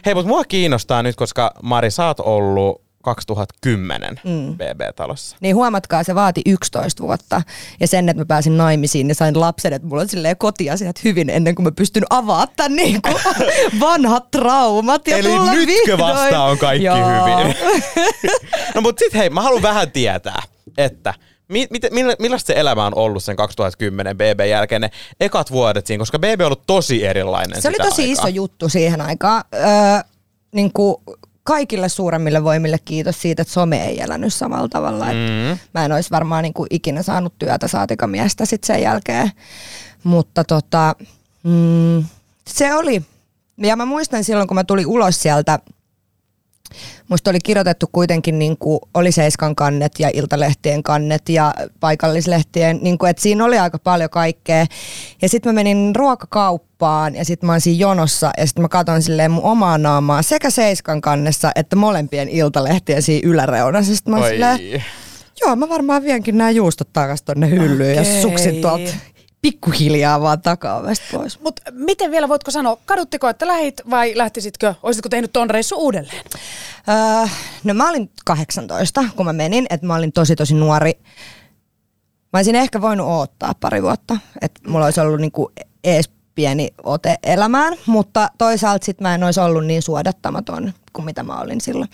Hei, 0.06 0.14
mutta 0.14 0.28
mua 0.28 0.44
kiinnostaa 0.44 1.04
nyt, 1.04 1.16
koska 1.16 1.52
Mari, 1.64 1.92
sä 1.92 2.06
oot 2.08 2.20
ollut 2.20 2.89
2010 3.04 4.20
mm. 4.24 4.56
BB-talossa. 4.56 5.38
Niin 5.40 5.56
huomatkaa, 5.56 6.04
se 6.04 6.16
vaati 6.16 6.42
11 6.46 7.04
vuotta. 7.04 7.42
Ja 7.80 7.88
sen, 7.88 8.10
että 8.10 8.22
mä 8.22 8.26
pääsin 8.26 8.58
naimisiin 8.58 9.10
ja 9.10 9.16
sain 9.16 9.40
lapsen, 9.40 9.74
että 9.74 9.88
mulla 9.88 10.02
on 10.02 10.10
silleen 10.10 10.38
kotiasiat 10.38 11.04
hyvin 11.04 11.30
ennen 11.30 11.56
kuin 11.56 11.64
mä 11.64 11.72
pystyn 11.72 12.04
avaamaan 12.10 12.48
tämän 12.56 12.76
niin 12.76 13.02
kuin 13.02 13.16
vanhat 13.80 14.32
traumat. 14.32 15.08
Ja 15.08 15.18
Eli 15.18 15.30
tulla 15.30 15.52
nytkö 15.54 15.68
vihdoin. 15.68 16.00
vasta 16.00 16.44
on 16.44 16.58
kaikki 16.58 16.86
Joo. 16.86 16.98
hyvin? 16.98 17.56
no 18.76 18.82
mutta 18.82 19.00
sit 19.00 19.14
hei, 19.14 19.30
mä 19.30 19.42
haluan 19.42 19.62
vähän 19.62 19.92
tietää, 19.92 20.42
että 20.78 21.14
mi- 21.48 21.68
milla- 21.92 22.16
millaista 22.20 22.48
se 22.48 22.54
elämä 22.60 22.86
on 22.86 22.96
ollut 22.96 23.24
sen 23.24 23.36
2010 23.36 24.18
BB 24.18 24.40
jälkeen, 24.50 24.82
ne 24.82 24.90
ekat 25.20 25.52
vuodet 25.52 25.88
siinä, 25.88 26.02
koska 26.02 26.20
BB 26.20 26.40
on 26.42 26.46
ollut 26.46 26.64
tosi 26.68 27.06
erilainen 27.06 27.62
Se 27.62 27.68
oli 27.68 27.78
tosi 27.78 28.02
aikaa. 28.02 28.14
iso 28.14 28.28
juttu 28.28 28.70
siihen 28.70 29.02
aikaan. 29.02 29.44
Öö, 29.54 29.62
niin 30.56 30.74
kuin 30.74 30.96
kaikille 31.50 31.90
suuremmille 31.90 32.44
voimille 32.44 32.78
kiitos 32.86 33.22
siitä, 33.22 33.42
että 33.42 33.54
some 33.54 33.86
ei 33.86 34.02
elänyt 34.02 34.34
samalla 34.34 34.68
tavalla. 34.68 35.06
Mm. 35.06 35.60
Mä 35.74 35.86
en 35.86 35.92
olisi 35.92 36.12
varmaan 36.12 36.44
niin 36.44 36.54
kuin 36.54 36.68
ikinä 36.70 37.04
saanut 37.04 37.34
työtä 37.40 37.68
saatika 37.68 38.08
miestä 38.08 38.46
sit 38.46 38.64
sen 38.64 38.82
jälkeen. 38.82 39.32
Mutta 40.04 40.44
tota, 40.44 40.96
mm, 41.44 42.06
se 42.48 42.74
oli. 42.74 43.02
Ja 43.58 43.76
mä 43.76 43.86
muistan 43.86 44.24
silloin, 44.24 44.48
kun 44.48 44.56
mä 44.56 44.64
tulin 44.64 44.88
ulos 44.88 45.22
sieltä 45.22 45.60
musta 47.10 47.30
oli 47.30 47.40
kirjoitettu 47.44 47.86
kuitenkin, 47.92 48.40
niin 48.40 48.58
kuin, 48.58 48.80
oli 48.94 49.12
Seiskan 49.12 49.56
kannet 49.56 49.92
ja 50.00 50.10
Iltalehtien 50.14 50.84
kannet 50.84 51.30
ja 51.30 51.54
paikallislehtien, 51.80 52.80
niin 52.82 52.98
kuin, 52.98 53.10
että 53.10 53.22
siinä 53.22 53.46
oli 53.46 53.60
aika 53.60 53.80
paljon 53.80 54.10
kaikkea. 54.10 54.66
Ja 55.22 55.30
sitten 55.30 55.54
mä 55.54 55.56
menin 55.56 55.96
ruokakauppaan 55.96 57.16
ja 57.16 57.26
sitten 57.26 57.48
mä 57.48 57.54
oon 57.54 57.62
siinä 57.62 57.80
jonossa 57.80 58.32
ja 58.38 58.48
sitten 58.48 58.62
mä 58.62 58.68
katson 58.68 59.02
silleen 59.02 59.32
mun 59.32 59.44
omaa 59.44 59.78
naamaa 59.78 60.22
sekä 60.22 60.50
Seiskan 60.50 61.02
kannessa 61.02 61.52
että 61.56 61.76
molempien 61.76 62.30
Iltalehtien 62.30 63.02
siinä 63.02 63.30
yläreunassa. 63.30 63.96
Sitten 63.96 64.14
mä 64.14 64.20
oon 64.20 64.30
silleen, 64.30 64.84
joo 65.42 65.56
mä 65.56 65.70
varmaan 65.70 66.04
vienkin 66.04 66.38
nämä 66.38 66.52
juustot 66.52 66.94
takaisin 66.94 67.26
tonne 67.26 67.50
hyllyyn 67.50 68.00
okay. 68.00 68.14
ja 68.14 68.22
suksin 68.22 68.62
tuolta 68.62 68.92
pikkuhiljaa 69.42 70.22
vaan 70.22 70.42
takaovesta 70.42 71.06
pois. 71.12 71.40
Mutta 71.40 71.62
miten 71.72 72.12
vielä 72.12 72.30
voitko 72.30 72.52
sanoa, 72.52 72.78
kaduttiko, 72.86 73.30
että 73.30 73.48
lähit 73.48 73.82
vai 73.90 74.18
lähtisitkö, 74.18 74.74
olisitko 74.84 75.10
tehnyt 75.10 75.34
ton 75.34 75.50
reissu 75.50 75.76
uudelleen? 75.76 76.26
Öö, 76.90 77.28
no 77.64 77.74
mä 77.74 77.90
olin 77.90 78.12
18, 78.26 79.06
kun 79.16 79.26
mä 79.26 79.34
menin, 79.34 79.66
että 79.70 79.88
mä 79.88 79.96
olin 79.96 80.12
tosi 80.12 80.36
tosi 80.36 80.54
nuori. 80.54 80.94
Mä 82.34 82.38
olisin 82.38 82.56
ehkä 82.56 82.82
voinut 82.82 83.08
odottaa 83.08 83.54
pari 83.60 83.84
vuotta, 83.84 84.18
että 84.42 84.62
mulla 84.70 84.86
olisi 84.86 85.00
ollut 85.00 85.22
niinku 85.22 85.52
ees 85.84 86.10
pieni 86.36 86.70
ote 86.84 87.16
elämään, 87.24 87.74
mutta 87.86 88.30
toisaalta 88.38 88.86
sit 88.86 89.02
mä 89.02 89.16
en 89.16 89.24
olisi 89.24 89.40
ollut 89.40 89.66
niin 89.66 89.82
suodattamaton 89.82 90.74
kuin 90.94 91.06
mitä 91.06 91.24
mä 91.24 91.40
olin 91.40 91.62
silloin. 91.62 91.90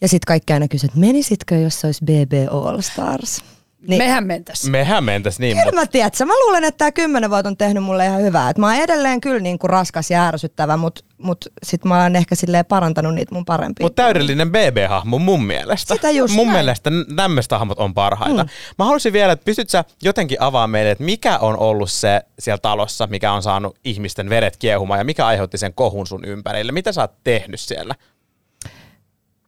Ja 0.00 0.08
sitten 0.08 0.26
kaikki 0.26 0.52
aina 0.52 0.68
kysyivät, 0.68 0.90
että 0.90 1.00
menisitkö, 1.00 1.54
jos 1.54 1.80
se 1.80 1.86
olisi 1.86 2.04
BB 2.04 2.32
All 2.50 2.80
Stars? 2.80 3.44
Niin. 3.88 3.98
Mehän 3.98 4.26
mentäs. 4.26 4.68
Mehän 4.68 5.04
mentäs 5.04 5.38
niin. 5.38 5.58
Kyllä 5.58 5.80
mä 5.80 5.86
tiedät, 5.86 6.14
mä 6.26 6.32
luulen, 6.44 6.64
että 6.64 6.78
tämä 6.78 6.92
kymmenen 6.92 7.30
vuotta 7.30 7.48
on 7.48 7.56
tehnyt 7.56 7.82
mulle 7.82 8.06
ihan 8.06 8.22
hyvää. 8.22 8.50
Et 8.50 8.58
mä 8.58 8.66
oon 8.66 8.76
edelleen 8.76 9.20
kyllä 9.20 9.40
niin 9.40 9.58
kuin 9.58 9.70
raskas 9.70 10.10
ja 10.10 10.26
ärsyttävä, 10.28 10.76
mutta 10.76 11.04
mut 11.18 11.44
sit 11.62 11.84
mä 11.84 12.02
oon 12.02 12.16
ehkä 12.16 12.34
silleen 12.34 12.64
parantanut 12.64 13.14
niitä 13.14 13.34
mun 13.34 13.44
parempia. 13.44 13.84
Mutta 13.84 14.02
täydellinen 14.02 14.50
BB-hahmo 14.50 15.18
mun 15.18 15.44
mielestä. 15.44 15.94
Sitä 15.94 16.10
just 16.10 16.34
Mun 16.34 16.46
näin. 16.46 16.56
mielestä 16.56 16.90
tämmöistä 17.16 17.58
hahmot 17.58 17.78
on 17.78 17.94
parhaita. 17.94 18.42
Mm. 18.44 18.50
Mä 18.78 18.84
haluaisin 18.84 19.12
vielä, 19.12 19.32
että 19.32 19.44
pystyt 19.44 19.70
sä 19.70 19.84
jotenkin 20.02 20.40
avaamaan 20.40 20.70
meille, 20.70 20.90
että 20.90 21.04
mikä 21.04 21.38
on 21.38 21.58
ollut 21.58 21.90
se 21.90 22.20
siellä 22.38 22.58
talossa, 22.58 23.06
mikä 23.06 23.32
on 23.32 23.42
saanut 23.42 23.78
ihmisten 23.84 24.30
veret 24.30 24.56
kiehumaan 24.56 25.00
ja 25.00 25.04
mikä 25.04 25.26
aiheutti 25.26 25.58
sen 25.58 25.74
kohun 25.74 26.06
sun 26.06 26.24
ympärille. 26.24 26.72
Mitä 26.72 26.92
sä 26.92 27.00
oot 27.00 27.12
tehnyt 27.24 27.60
siellä? 27.60 27.94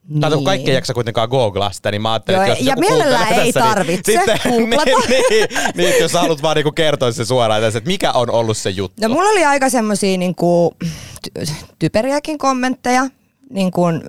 Niin. 0.08 0.20
Kato, 0.20 0.36
kun 0.36 0.44
kaikki 0.44 0.70
ei 0.70 0.74
jaksa 0.74 0.94
kuitenkaan 0.94 1.28
googlaa 1.28 1.72
sitä, 1.72 1.90
niin 1.90 2.02
mä 2.02 2.12
ajattelin, 2.12 2.36
Joo, 2.40 2.46
että 2.52 2.58
jos 2.58 2.66
ja 2.66 2.76
mielellään 2.76 3.32
ei 3.32 3.52
tässä, 3.52 3.60
tarvitse 3.68 4.12
niin, 4.12 4.20
sitten, 4.20 4.52
googlata. 4.52 4.84
niin, 5.08 5.24
niin, 5.30 5.48
niin, 5.74 5.88
että 5.88 6.02
jos 6.02 6.12
haluat 6.12 6.42
vaan 6.42 6.56
niinku 6.56 6.72
kertoa 6.72 7.12
se 7.12 7.24
suoraan 7.24 7.62
tässä, 7.62 7.78
että 7.78 7.88
mikä 7.90 8.12
on 8.12 8.30
ollut 8.30 8.56
se 8.56 8.70
juttu. 8.70 9.02
No 9.02 9.08
mulla 9.14 9.28
oli 9.30 9.44
aika 9.44 9.68
semmosia 9.68 10.18
niinku 10.18 10.76
ty- 11.28 11.54
typeriäkin 11.78 12.38
kommentteja. 12.38 13.06
Niin 13.50 13.70
kuin, 13.70 14.02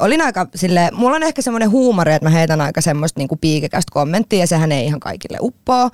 olin 0.00 0.22
aika 0.22 0.46
sille, 0.54 0.90
mulla 0.92 1.16
on 1.16 1.22
ehkä 1.22 1.42
semmoinen 1.42 1.70
huumori, 1.70 2.12
että 2.12 2.28
mä 2.28 2.30
heitän 2.30 2.60
aika 2.60 2.80
semmoista 2.80 3.20
niinku 3.20 3.36
piikekästä 3.36 3.90
kommenttia 3.92 4.38
ja 4.40 4.46
sehän 4.46 4.72
ei 4.72 4.86
ihan 4.86 5.00
kaikille 5.00 5.38
uppoa. 5.40 5.90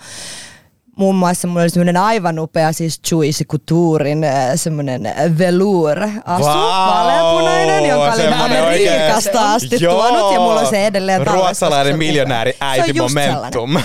Muun 0.98 1.14
muassa 1.14 1.48
mulla 1.48 1.60
oli 1.62 1.70
semmoinen 1.70 1.96
aivan 1.96 2.38
upea 2.38 2.72
siis 2.72 3.00
Juicy 3.10 3.44
Couturin 3.44 4.24
äh, 4.24 4.32
semmoinen 4.54 5.02
velour 5.38 6.02
asu, 6.24 6.44
Vau! 6.44 6.56
vaaleanpunainen, 6.88 7.86
jonka 7.88 8.04
olin 8.06 8.16
Semmoinen 8.16 8.64
oikein- 8.64 8.92
Amerikasta 8.92 9.52
asti 9.52 9.76
Joo! 9.80 9.94
tuonut 9.94 10.32
ja 10.34 10.40
mulla 10.40 10.60
on 10.60 10.66
se 10.66 10.86
edelleen. 10.86 11.26
Ruotsalainen 11.26 11.98
miljonääri 11.98 12.52
äiti 12.60 12.84
Se 12.86 12.90
on 12.90 12.96
just 12.96 13.14
momentum. 13.14 13.76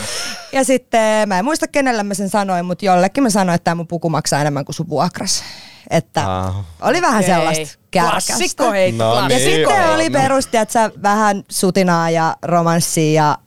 Ja 0.52 0.64
sitten 0.64 1.30
mä 1.30 1.40
en 1.40 1.46
muista 1.46 1.68
kenelle 1.68 2.04
mä 2.04 2.14
sen 2.14 2.30
sanoin, 2.30 2.66
mutta 2.66 2.86
jollekin 2.86 3.24
mä 3.24 3.30
sanoin, 3.30 3.56
että 3.56 3.64
tämä 3.64 3.76
mun 3.76 3.88
puku 3.88 4.10
maksaa 4.10 4.42
enemmän 4.42 4.66
kuin 4.66 4.76
sun 4.76 4.90
vuokras. 4.90 5.44
Että 5.90 6.38
Ah. 6.38 6.56
oli 6.82 7.02
vähän 7.02 7.24
Okei. 7.24 7.36
sellaista 7.36 7.78
kärkästä. 7.92 8.34
Klassikko 8.34 8.72
hei, 8.72 8.92
No 8.92 9.12
klassikko. 9.12 9.34
Ja 9.34 9.40
niin 9.50 9.56
sitten 9.68 9.90
on. 9.90 9.96
oli 9.96 10.10
perusti, 10.10 10.58
että 10.58 10.74
sä 10.74 10.92
vähän 11.04 11.44
sutinaa 11.50 12.10
ja 12.10 12.38
romanssia 12.42 13.24
ja 13.24 13.38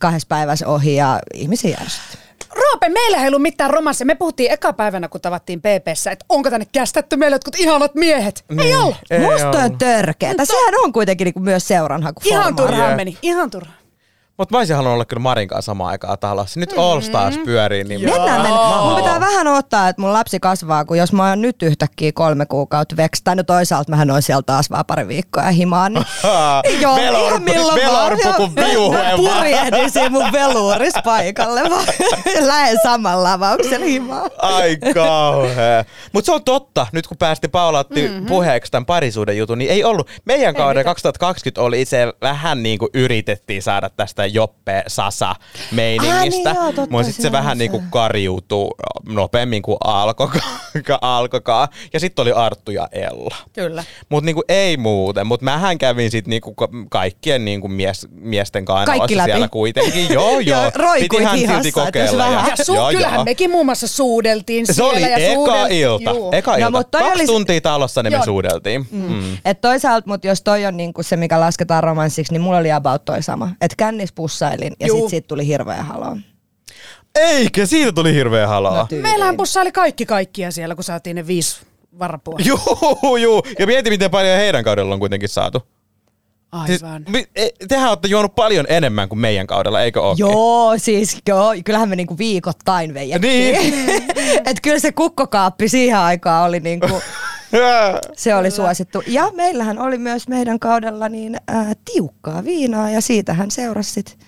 kahdessa 0.00 0.26
päivässä 0.28 0.66
ohi 0.68 0.94
ja 0.96 1.18
ihmisiä 1.34 1.70
järsytti. 1.80 2.21
Roope, 2.54 2.88
meillä 2.88 3.16
ei 3.22 3.28
ollut 3.28 3.42
mitään 3.42 3.70
romanssia. 3.70 4.06
Me 4.06 4.14
puhuttiin 4.14 4.52
eka 4.52 4.72
päivänä, 4.72 5.08
kun 5.08 5.20
tavattiin 5.20 5.60
PPssä, 5.60 6.10
että 6.10 6.24
onko 6.28 6.50
tänne 6.50 6.66
kästetty 6.72 7.16
meille 7.16 7.34
jotkut 7.34 7.56
ihanat 7.58 7.94
miehet. 7.94 8.44
Ei 8.50 8.56
Niin. 8.56 8.78
ollut. 8.78 8.96
Ei 9.10 9.18
Musta 9.18 9.48
on 9.58 9.78
törkeetä. 9.78 10.44
Sehän 10.44 10.74
on 10.84 10.92
kuitenkin 10.92 11.24
niinku 11.24 11.40
myös 11.40 11.68
seuranhaku. 11.68 12.20
Ihan 12.24 12.56
turhaan 12.56 12.88
Jep. 12.90 12.96
meni, 12.96 13.18
ihan 13.22 13.50
turhaan. 13.50 13.76
Mutta 14.42 14.54
mä 14.54 14.58
olisin 14.58 14.76
halunnut 14.76 14.94
olla 14.94 15.04
kyllä 15.04 15.22
Marin 15.22 15.48
kanssa 15.48 15.66
samaan 15.66 15.90
aikaan 15.90 16.18
talossa. 16.18 16.60
Nyt 16.60 16.74
All 16.76 17.00
Stars 17.00 17.38
pyörii, 17.44 17.84
niin 17.84 18.04
Mennään, 18.04 18.42
mennään. 18.42 18.82
Mun 18.84 18.96
pitää 18.96 19.20
vähän 19.20 19.46
ottaa, 19.46 19.88
että 19.88 20.02
mun 20.02 20.12
lapsi 20.12 20.40
kasvaa, 20.40 20.84
kun 20.84 20.98
jos 20.98 21.12
mä 21.12 21.28
oon 21.28 21.42
nyt 21.42 21.62
yhtäkkiä 21.62 22.12
kolme 22.14 22.46
kuukautta 22.46 22.96
veksi, 22.96 23.22
no 23.34 23.42
toisaalta 23.42 23.90
mähän 23.90 24.10
oon 24.10 24.22
siellä 24.22 24.42
taas 24.42 24.70
vaan 24.70 24.84
pari 24.86 25.08
viikkoa 25.08 25.42
ja 25.42 25.50
himaan, 25.50 25.92
niin 25.94 26.04
joo, 26.82 26.96
Velor- 26.96 27.26
ihan 27.26 27.42
milloin 27.42 27.82
velorpukun 27.82 28.56
vaan. 28.56 29.16
Purjehdin 29.16 30.12
mun 30.12 30.32
veluuris 30.32 30.94
paikalle 31.04 31.70
vaan. 31.70 31.84
Lähen 32.40 32.78
samalla 32.82 33.32
avauksella 33.32 33.86
himaan. 33.86 34.30
Ai 34.38 34.76
kauhea. 34.94 35.84
Mutta 36.12 36.26
se 36.26 36.32
on 36.32 36.44
totta, 36.44 36.86
nyt 36.92 37.06
kun 37.06 37.16
päästi 37.16 37.48
Paula 37.48 37.78
otti 37.78 38.08
mm-hmm. 38.08 38.26
puheeksi 38.26 38.72
tämän 38.72 38.86
parisuuden 38.86 39.38
jutun, 39.38 39.58
niin 39.58 39.70
ei 39.70 39.84
ollut. 39.84 40.10
Meidän 40.24 40.54
kauden 40.54 40.84
2020 40.84 41.62
oli 41.62 41.84
se 41.84 42.12
vähän 42.20 42.62
niin 42.62 42.78
kuin 42.78 42.90
yritettiin 42.94 43.62
saada 43.62 43.90
tästä 43.90 44.31
Joppe 44.34 44.82
Sasa 44.88 45.34
meiningistä. 45.72 46.50
Ah, 46.50 46.74
niin 46.76 46.86
Mutta 46.90 47.02
sitten 47.06 47.22
se 47.22 47.28
se 47.28 47.32
vähän 47.32 47.58
niin 47.58 47.72
se. 47.72 47.78
kariutui 47.90 48.70
nopeammin 49.08 49.62
kuin 49.62 49.76
alkoikaan. 49.84 50.44
alkoikaan. 51.00 51.68
Ja 51.92 52.00
sitten 52.00 52.22
oli 52.22 52.32
Arttu 52.32 52.70
ja 52.70 52.88
Ella. 52.92 53.34
Kyllä. 53.52 53.84
Mutta 54.08 54.26
niinku 54.26 54.42
ei 54.48 54.76
muuten, 54.76 55.26
mutta 55.26 55.44
mähän 55.44 55.78
kävin 55.78 56.10
sit 56.10 56.26
niinku 56.26 56.54
ka- 56.54 56.68
kaikkien 56.90 57.44
niinku 57.44 57.68
mies, 57.68 58.06
miesten 58.10 58.64
kanssa 58.64 58.86
Kaikki 58.86 59.16
läpi. 59.16 59.30
siellä 59.30 59.48
kuitenkin. 59.48 60.12
Joo, 60.12 60.40
joo. 60.52 60.70
Roikuit 60.74 61.08
Pitihän 61.10 61.36
hihassa, 61.38 61.62
silti 61.62 61.72
kokeilla. 61.72 62.24
vähän- 62.24 62.46
Ja 62.58 62.64
su- 62.64 62.74
joo, 62.74 62.90
kyllähän 62.90 63.14
joo. 63.18 63.24
mekin 63.32 63.50
muun 63.50 63.66
muassa 63.66 63.88
suudeltiin 63.88 64.66
Se 64.66 64.72
siellä. 64.72 64.92
oli 64.92 65.02
ja 65.02 65.16
eka 65.16 65.34
suudel- 65.34 65.70
ilta. 65.72 66.10
Juu. 66.10 66.32
Eka 66.32 66.50
No, 66.50 66.56
ilta. 66.56 66.70
mut 66.70 66.90
toi 66.90 67.00
Kaksi 67.02 67.18
oli- 67.18 67.26
tuntia 67.26 67.60
talossa 67.60 68.02
niin 68.02 68.12
me 68.12 68.16
Joo. 68.16 68.24
suudeltiin. 68.24 68.86
Mm. 68.90 69.38
Et 69.44 69.60
toisaalta, 69.60 70.08
mutta 70.08 70.26
jos 70.26 70.42
toi 70.42 70.66
on 70.66 70.76
niinku 70.76 71.02
se, 71.02 71.16
mikä 71.16 71.40
lasketaan 71.40 71.82
romanssiksi, 71.84 72.32
niin 72.32 72.40
mulla 72.42 72.58
oli 72.58 72.72
about 72.72 73.04
toi 73.04 73.22
sama. 73.22 73.48
Että 73.60 73.74
kännis 73.76 74.11
pussailin 74.14 74.72
ja 74.80 74.86
Juu. 74.86 75.00
sit 75.00 75.10
siitä 75.10 75.28
tuli 75.28 75.46
hirveä 75.46 75.82
halo. 75.82 76.16
Eikä, 77.14 77.66
siitä 77.66 77.92
tuli 77.92 78.14
hirveä 78.14 78.46
halaa. 78.46 78.86
No. 78.92 79.02
Meillähän 79.02 79.36
pussaili 79.36 79.72
kaikki 79.72 80.06
kaikkia 80.06 80.50
siellä, 80.50 80.74
kun 80.74 80.84
saatiin 80.84 81.16
ne 81.16 81.26
viisi 81.26 81.60
varapua. 81.98 82.38
Juu, 82.48 83.16
juu. 83.16 83.42
Ja 83.58 83.66
mieti, 83.66 83.90
miten 83.90 84.10
paljon 84.10 84.36
heidän 84.38 84.64
kaudella 84.64 84.94
on 84.94 85.00
kuitenkin 85.00 85.28
saatu. 85.28 85.62
Siis, 86.66 86.82
Aivan. 86.82 87.04
mi- 87.08 87.26
e- 87.36 87.48
tehän 87.68 87.88
olette 87.90 88.08
juonut 88.08 88.34
paljon 88.34 88.66
enemmän 88.68 89.08
kuin 89.08 89.18
meidän 89.18 89.46
kaudella, 89.46 89.82
eikö 89.82 90.02
ole? 90.02 90.14
Joo, 90.18 90.74
siis 90.76 91.18
joo, 91.28 91.54
kyllähän 91.64 91.88
me 91.88 91.96
niinku 91.96 92.18
viikoittain 92.18 92.94
veijattiin. 92.94 93.58
Niin. 93.58 94.02
Et 94.46 94.60
kyllä 94.62 94.78
se 94.78 94.92
kukkokaappi 94.92 95.68
siihen 95.68 95.98
aikaan 95.98 96.48
oli 96.48 96.60
niinku, 96.60 96.86
se 98.16 98.34
oli 98.34 98.50
suosittu. 98.50 99.02
Ja 99.06 99.30
meillähän 99.34 99.78
oli 99.78 99.98
myös 99.98 100.28
meidän 100.28 100.58
kaudella 100.58 101.08
niin 101.08 101.36
ää, 101.48 101.72
tiukkaa 101.92 102.44
viinaa 102.44 102.90
ja 102.90 103.00
siitähän 103.00 103.50
seurasi 103.50 103.90
sit. 103.92 104.18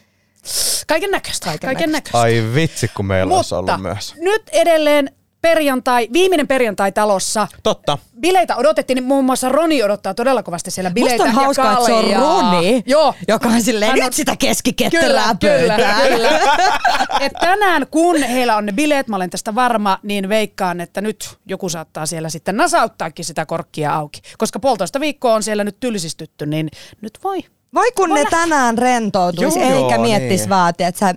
Kaiken 0.87 1.11
näköistä. 1.11 1.59
Kaiken 1.61 1.93
näköistä. 1.93 2.19
Ai 2.21 2.45
vitsi, 2.55 2.89
kun 2.97 3.07
meillä 3.07 3.35
olisi 3.37 3.55
Mutta 3.55 3.73
ollut 3.73 3.83
myös. 3.83 4.15
nyt 4.19 4.43
edelleen 4.53 5.11
perjantai, 5.44 6.09
viimeinen 6.12 6.48
perjantai 6.48 6.92
talossa. 6.92 7.48
Totta. 7.62 7.98
Bileitä 8.20 8.57
odotettiin, 8.57 8.94
niin 8.94 9.04
muun 9.04 9.24
muassa 9.24 9.48
Roni 9.48 9.83
odottaa 9.83 10.14
todella 10.14 10.42
kovasti 10.42 10.70
siellä 10.70 10.90
bileitä. 10.90 11.24
Musta 11.24 11.38
on 11.38 11.44
hauskaa, 11.44 11.72
että 11.72 11.87
se 11.87 11.92
on. 11.92 12.04
Roni, 12.04 12.83
Joo. 12.87 13.14
joka 13.28 13.48
on 13.48 13.62
silleen, 13.62 13.90
Hän 13.90 14.00
nyt 14.00 14.12
sitä 14.12 14.37
keskiketterää 14.37 15.35
Kyllä, 15.40 15.76
kyllä, 15.76 15.94
kyllä. 16.09 16.40
Et 17.20 17.33
tänään, 17.40 17.87
kun 17.90 18.22
heillä 18.22 18.57
on 18.57 18.66
ne 18.66 18.72
bileet, 18.72 19.09
mä 19.09 19.16
olen 19.16 19.30
tästä 19.30 19.54
varma, 19.54 19.98
niin 20.02 20.28
veikkaan, 20.28 20.80
että 20.80 21.00
nyt 21.00 21.38
joku 21.46 21.68
saattaa 21.68 22.07
siellä 22.07 22.28
sitten 22.28 22.57
nasauttaakin 22.57 23.24
sitä 23.24 23.46
korkkia 23.46 23.94
auki. 23.94 24.20
Koska 24.38 24.61
puolitoista 24.61 25.00
viikkoa 25.00 25.35
on 25.35 25.42
siellä 25.42 25.64
nyt 25.64 25.80
tylsistytty, 25.80 26.46
niin 26.46 26.68
nyt 27.00 27.18
voi. 27.24 27.38
Voi 27.74 27.92
kun 27.92 28.11
Voi 28.11 28.24
ne 28.24 28.30
tänään 28.30 28.78
rentoutuisi, 28.78 29.61
Joo, 29.61 29.68
eikä 29.68 29.94
joo, 29.94 30.02
miettis 30.02 30.40
niin. 30.40 30.48
vaatia, 30.48 30.88
että 30.88 30.98
sä, 30.98 31.14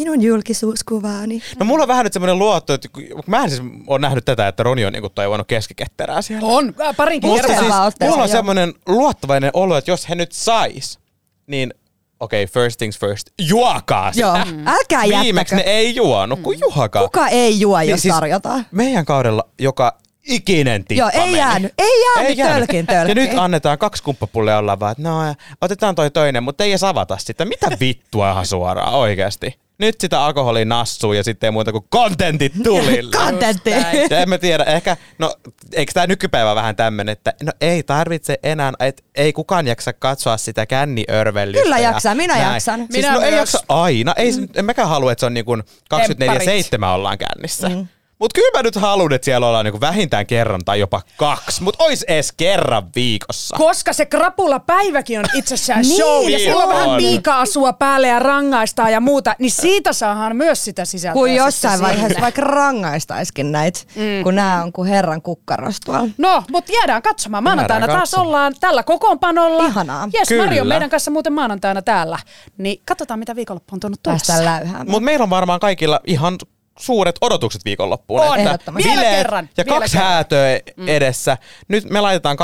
minun 0.00 0.22
julkisuuskuvaani. 0.22 1.42
No 1.58 1.66
mulla 1.66 1.82
on 1.84 1.88
vähän 1.88 2.04
nyt 2.04 2.12
semmoinen 2.12 2.38
luotto, 2.38 2.72
että 2.74 2.88
mä 3.26 3.42
en 3.44 3.50
siis 3.50 3.62
ole 3.86 3.98
nähnyt 3.98 4.24
tätä, 4.24 4.48
että 4.48 4.62
Roni 4.62 4.84
on 4.84 4.92
niinku 4.92 5.08
toivonut 5.08 5.46
keskiketterää 5.48 6.22
siellä. 6.22 6.48
On, 6.48 6.74
parinkin 6.96 7.30
Mutta 7.30 7.46
kertaa. 7.46 7.90
siis 7.90 8.10
mulla 8.10 8.22
on 8.22 8.28
semmoinen 8.28 8.74
luottavainen 8.86 9.50
olo, 9.54 9.76
että 9.76 9.90
jos 9.90 10.08
he 10.08 10.14
nyt 10.14 10.32
sais, 10.32 10.98
niin 11.46 11.74
okei, 12.20 12.44
okay, 12.44 12.52
first 12.52 12.78
things 12.78 12.98
first, 12.98 13.26
juokaa 13.40 14.12
sitä. 14.12 14.26
Joo, 14.26 14.36
älkää 14.66 15.02
Viimeksi 15.22 15.54
ne 15.54 15.60
jättäkö. 15.60 15.76
ei 15.76 15.94
juonut, 15.96 16.40
kun 16.40 16.60
juokaa. 16.60 17.02
Kuka 17.02 17.28
ei 17.28 17.60
juo, 17.60 17.78
Niin 17.78 17.90
jos 17.90 18.02
siis 18.02 18.14
tarjotaan? 18.14 18.66
Meidän 18.70 19.04
kaudella 19.04 19.48
joka 19.58 19.98
ikinen 20.28 20.84
tippa 20.84 21.00
Joo, 21.02 21.10
ei 21.12 21.20
meni. 21.20 21.38
jäänyt. 21.38 21.72
Ei 21.78 22.04
jäänyt 22.36 22.38
tölkin 22.38 22.78
Ja 22.78 22.84
tölkkiin. 22.94 23.16
nyt 23.16 23.38
annetaan 23.38 23.78
kaksi 23.78 24.02
kumppapullia 24.02 24.58
olla 24.58 24.80
vaan, 24.80 24.92
että 24.92 25.02
no 25.02 25.26
ja 25.26 25.34
otetaan 25.60 25.94
toi 25.94 26.10
toinen, 26.10 26.42
mutta 26.42 26.64
ei 26.64 26.70
edes 26.70 26.84
avata 26.84 27.18
sitä. 27.18 27.44
Mitä 27.44 27.68
vittua 27.80 28.30
ihan 28.30 28.46
suoraan 28.46 28.94
oikeasti? 28.94 29.58
Nyt 29.80 30.00
sitä 30.00 30.24
alkoholia 30.24 30.64
nassuu 30.64 31.12
ja 31.12 31.24
sitten 31.24 31.48
ei 31.48 31.52
muuta 31.52 31.72
kuin 31.72 31.84
kontentit 31.88 32.52
tulille. 32.62 33.16
Kontentti. 33.24 33.70
En 34.10 34.28
mä 34.28 34.38
tiedä, 34.38 34.64
ehkä, 34.64 34.96
no 35.18 35.34
eikö 35.72 35.92
tämä 35.92 36.06
nykypäivä 36.06 36.54
vähän 36.54 36.76
tämmönen, 36.76 37.12
että 37.12 37.34
no 37.42 37.52
ei 37.60 37.82
tarvitse 37.82 38.38
enää, 38.42 38.72
et, 38.80 39.04
ei 39.14 39.32
kukaan 39.32 39.66
jaksa 39.66 39.92
katsoa 39.92 40.36
sitä 40.36 40.66
känniörvellystä. 40.66 41.62
Kyllä 41.62 41.78
ja 41.78 41.90
jaksaa, 41.90 42.14
minä 42.14 42.34
näin. 42.36 42.52
jaksan. 42.52 42.80
Siis 42.80 42.92
Minä 43.06 43.12
no 43.12 43.20
ei 43.20 43.30
myös. 43.30 43.38
jaksa 43.38 43.60
aina, 43.68 44.14
ei, 44.16 44.32
se- 44.32 44.40
en 44.56 44.64
mäkään 44.64 44.88
halua, 44.88 45.12
että 45.12 45.20
se 45.20 45.26
on 45.26 45.34
niin 45.34 45.44
kuin 45.44 45.62
24-7 45.94 46.84
ollaan 46.84 47.18
kännissä. 47.18 47.68
Mm. 47.68 47.86
Mutta 48.20 48.34
kyllä 48.40 48.58
mä 48.58 48.62
nyt 48.62 48.76
haluan, 48.76 49.12
että 49.12 49.24
siellä 49.24 49.46
ollaan 49.46 49.64
niinku 49.64 49.80
vähintään 49.80 50.26
kerran 50.26 50.60
tai 50.64 50.80
jopa 50.80 51.02
kaksi, 51.16 51.62
mutta 51.62 51.84
ois 51.84 52.02
edes 52.02 52.32
kerran 52.32 52.82
viikossa. 52.94 53.56
Koska 53.56 53.92
se 53.92 54.06
krapula 54.06 54.58
päiväkin 54.58 55.18
on 55.18 55.24
itsessään 55.34 55.82
Niin 55.86 55.96
show 55.96 56.28
ja 56.30 56.38
sillä 56.38 56.64
on 56.64 56.68
vähän 56.68 56.96
piika-asua 56.96 57.72
päälle 57.72 58.08
ja 58.08 58.18
rangaistaan 58.18 58.92
ja 58.92 59.00
muuta, 59.00 59.36
niin 59.38 59.50
siitä 59.50 59.92
saadaan 59.92 60.36
myös 60.36 60.64
sitä 60.64 60.84
sisältöä. 60.84 61.12
Kuin 61.12 61.30
sitten 61.30 61.44
jossain 61.44 61.80
vaiheessa 61.80 62.20
vaikka 62.20 62.42
rangaistaiskin 62.42 63.52
näitä, 63.52 63.80
mm. 63.94 64.22
kun 64.22 64.34
nämä 64.34 64.62
on 64.62 64.72
kuin 64.72 64.88
herran 64.88 65.22
kukkarosta 65.22 65.84
tuolla. 65.84 66.08
No, 66.18 66.44
mutta 66.50 66.72
jäädään 66.72 67.02
katsomaan. 67.02 67.44
Maanantaina 67.44 67.82
Jäädään 67.86 67.98
taas 67.98 68.10
katsomaan. 68.10 68.26
ollaan 68.26 68.54
tällä 68.60 68.82
kokoonpanolla. 68.82 69.66
Ihanaa. 69.66 70.08
Jes, 70.12 70.28
Kyllä. 70.28 70.44
Mari 70.44 70.60
on 70.60 70.66
meidän 70.66 70.90
kanssa 70.90 71.10
muuten 71.10 71.32
maanantaina 71.32 71.82
täällä. 71.82 72.18
Niin 72.58 72.82
katsotaan, 72.86 73.18
mitä 73.18 73.36
viikonloppu 73.36 73.74
on 73.74 73.80
tuonut. 73.80 74.02
Päästään 74.02 74.44
läyhäämään. 74.44 74.90
Mutta 74.90 75.00
meillä 75.00 75.22
on 75.22 75.30
varmaan 75.30 75.60
kaikilla 75.60 76.00
ihan 76.06 76.38
suuret 76.78 77.16
odotukset 77.20 77.64
viikonloppuun. 77.64 78.20
On. 78.20 78.38
että. 78.40 78.74
Vielä 78.74 79.02
kerran, 79.02 79.48
Ja 79.56 79.64
vielä 79.64 79.78
kaksi 79.78 79.92
kerran. 79.96 80.12
häätöä 80.12 80.60
edessä. 80.86 81.38
Nyt 81.68 81.90
me 81.90 82.00
laitetaan 82.00 82.36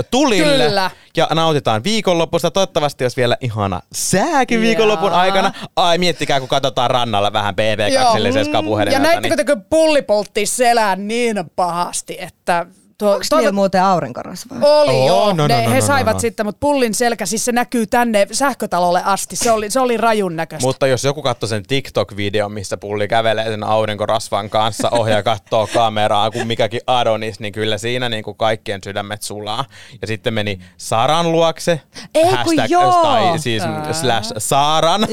24-7 0.00 0.04
tulille 0.10 0.64
Kyllä. 0.66 0.90
ja 1.16 1.28
nautitaan 1.34 1.84
viikonloppusta. 1.84 2.50
Toivottavasti 2.50 3.04
jos 3.04 3.16
vielä 3.16 3.36
ihana 3.40 3.80
sääkin 3.92 4.56
Jaa. 4.58 4.62
viikonlopun 4.62 5.12
aikana. 5.12 5.52
Ai 5.76 5.98
miettikää, 5.98 6.40
kun 6.40 6.48
katsotaan 6.48 6.90
rannalla 6.90 7.32
vähän 7.32 7.54
BB2 7.54 8.62
Mm, 8.62 8.64
puhelimelta. 8.64 9.06
Ja 9.06 9.12
näittekö 9.12 9.36
te, 9.36 9.44
kun 9.44 9.64
pulli 9.70 10.02
poltti 10.02 10.46
selään 10.46 11.08
niin 11.08 11.36
pahasti, 11.56 12.16
että... 12.20 12.66
Tuo, 12.98 13.10
Onko 13.10 13.36
niillä 13.36 13.52
muuten 13.52 13.82
aurinkorasvaa? 13.82 14.58
Oli 14.62 14.92
Oo, 14.92 15.06
joo, 15.06 15.26
no, 15.26 15.32
no, 15.32 15.46
ne, 15.46 15.64
no, 15.64 15.70
he 15.70 15.80
no, 15.80 15.86
saivat 15.86 16.14
no. 16.14 16.20
sitten, 16.20 16.46
mutta 16.46 16.60
pullin 16.60 16.94
selkä, 16.94 17.26
siis 17.26 17.44
se 17.44 17.52
näkyy 17.52 17.86
tänne 17.86 18.26
sähkötalolle 18.32 19.02
asti. 19.04 19.36
Se 19.36 19.50
oli, 19.50 19.70
se 19.70 19.80
oli 19.80 19.96
rajun 19.96 20.36
näköistä. 20.36 20.66
Mutta 20.66 20.86
jos 20.86 21.04
joku 21.04 21.22
katsoo 21.22 21.48
sen 21.48 21.62
TikTok-videon, 21.62 22.52
missä 22.52 22.76
pulli 22.76 23.08
kävelee 23.08 23.44
sen 23.44 23.64
aurinkorasvan 23.64 24.50
kanssa 24.50 24.90
ohi 24.90 25.10
ja 25.10 25.22
katsoo 25.22 25.68
kameraa 25.74 26.30
kuin 26.30 26.46
mikäkin 26.46 26.80
Adonis, 26.86 27.40
niin 27.40 27.52
kyllä 27.52 27.78
siinä 27.78 28.08
niin 28.08 28.24
kuin 28.24 28.36
kaikkien 28.36 28.80
sydämet 28.84 29.22
sulaa. 29.22 29.64
Ja 30.00 30.06
sitten 30.06 30.34
meni 30.34 30.58
Saran 30.76 31.32
luokse, 31.32 31.80
Ei 32.14 32.24
kun 32.44 32.54
joo. 32.68 33.02
tai 33.02 33.38
siis 33.38 33.62
slash 33.92 34.32
Saaran 34.38 35.08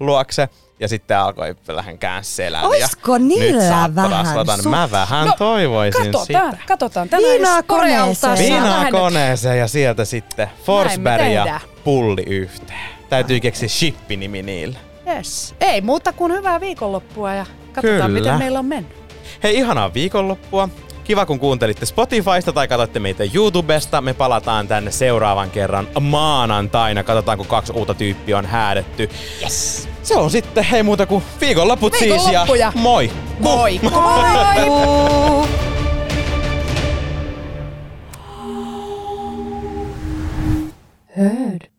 luokse. 0.00 0.48
Ja 0.80 0.88
sitten 0.88 1.18
alkoi 1.18 1.56
vähän 1.68 1.98
käänselän. 1.98 2.64
Oisko 2.64 3.12
ja 3.12 3.18
niillä 3.18 3.90
vähän 3.94 4.26
su- 4.64 4.68
Mä 4.68 4.88
vähän 4.90 5.26
No, 5.26 5.34
toivoisin 5.38 6.02
katsotaan, 6.12 6.52
sitä. 6.52 6.64
katsotaan. 6.68 7.08
Tänään 7.08 7.32
Viinaa 7.32 7.62
koneeseen. 7.62 8.32
on 8.32 8.38
Viinaa 8.38 8.90
koneeseen 8.90 9.58
ja 9.58 9.68
sieltä 9.68 10.04
sitten 10.04 10.48
Forsberg 10.64 11.32
ja 11.32 11.60
pulli 11.84 12.22
yhteen. 12.26 12.78
Täytyy 13.08 13.40
keksiä 13.40 13.68
shippi-nimi 13.68 14.42
niille. 14.42 14.78
Yes. 15.16 15.54
Ei 15.60 15.80
muuta 15.80 16.12
kuin 16.12 16.32
hyvää 16.32 16.60
viikonloppua 16.60 17.34
ja 17.34 17.46
katsotaan, 17.72 18.10
Kyllä. 18.10 18.20
miten 18.20 18.38
meillä 18.38 18.58
on 18.58 18.66
mennyt. 18.66 18.92
Hei, 19.42 19.56
ihanaa 19.56 19.94
viikonloppua. 19.94 20.68
Kiva, 21.04 21.26
kun 21.26 21.38
kuuntelitte 21.38 21.86
Spotifysta 21.86 22.52
tai 22.52 22.68
katsotte 22.68 23.00
meitä 23.00 23.24
YouTubesta. 23.34 24.00
Me 24.00 24.14
palataan 24.14 24.68
tänne 24.68 24.90
seuraavan 24.90 25.50
kerran 25.50 25.88
maanantaina. 26.00 27.02
Katsotaan, 27.02 27.38
kun 27.38 27.46
kaksi 27.46 27.72
uutta 27.72 27.94
tyyppiä 27.94 28.38
on 28.38 28.46
häädetty. 28.46 29.10
Yes. 29.42 29.88
Se 30.08 30.16
on 30.16 30.30
sitten, 30.30 30.64
hei 30.64 30.82
muuta 30.82 31.06
kuin 31.06 31.24
viikonloput 31.40 31.94
siis 31.98 32.32
ja 32.32 32.72
moi. 32.74 33.10
Moi! 33.38 33.80
Moi! 33.82 34.60
Heard. 41.16 41.77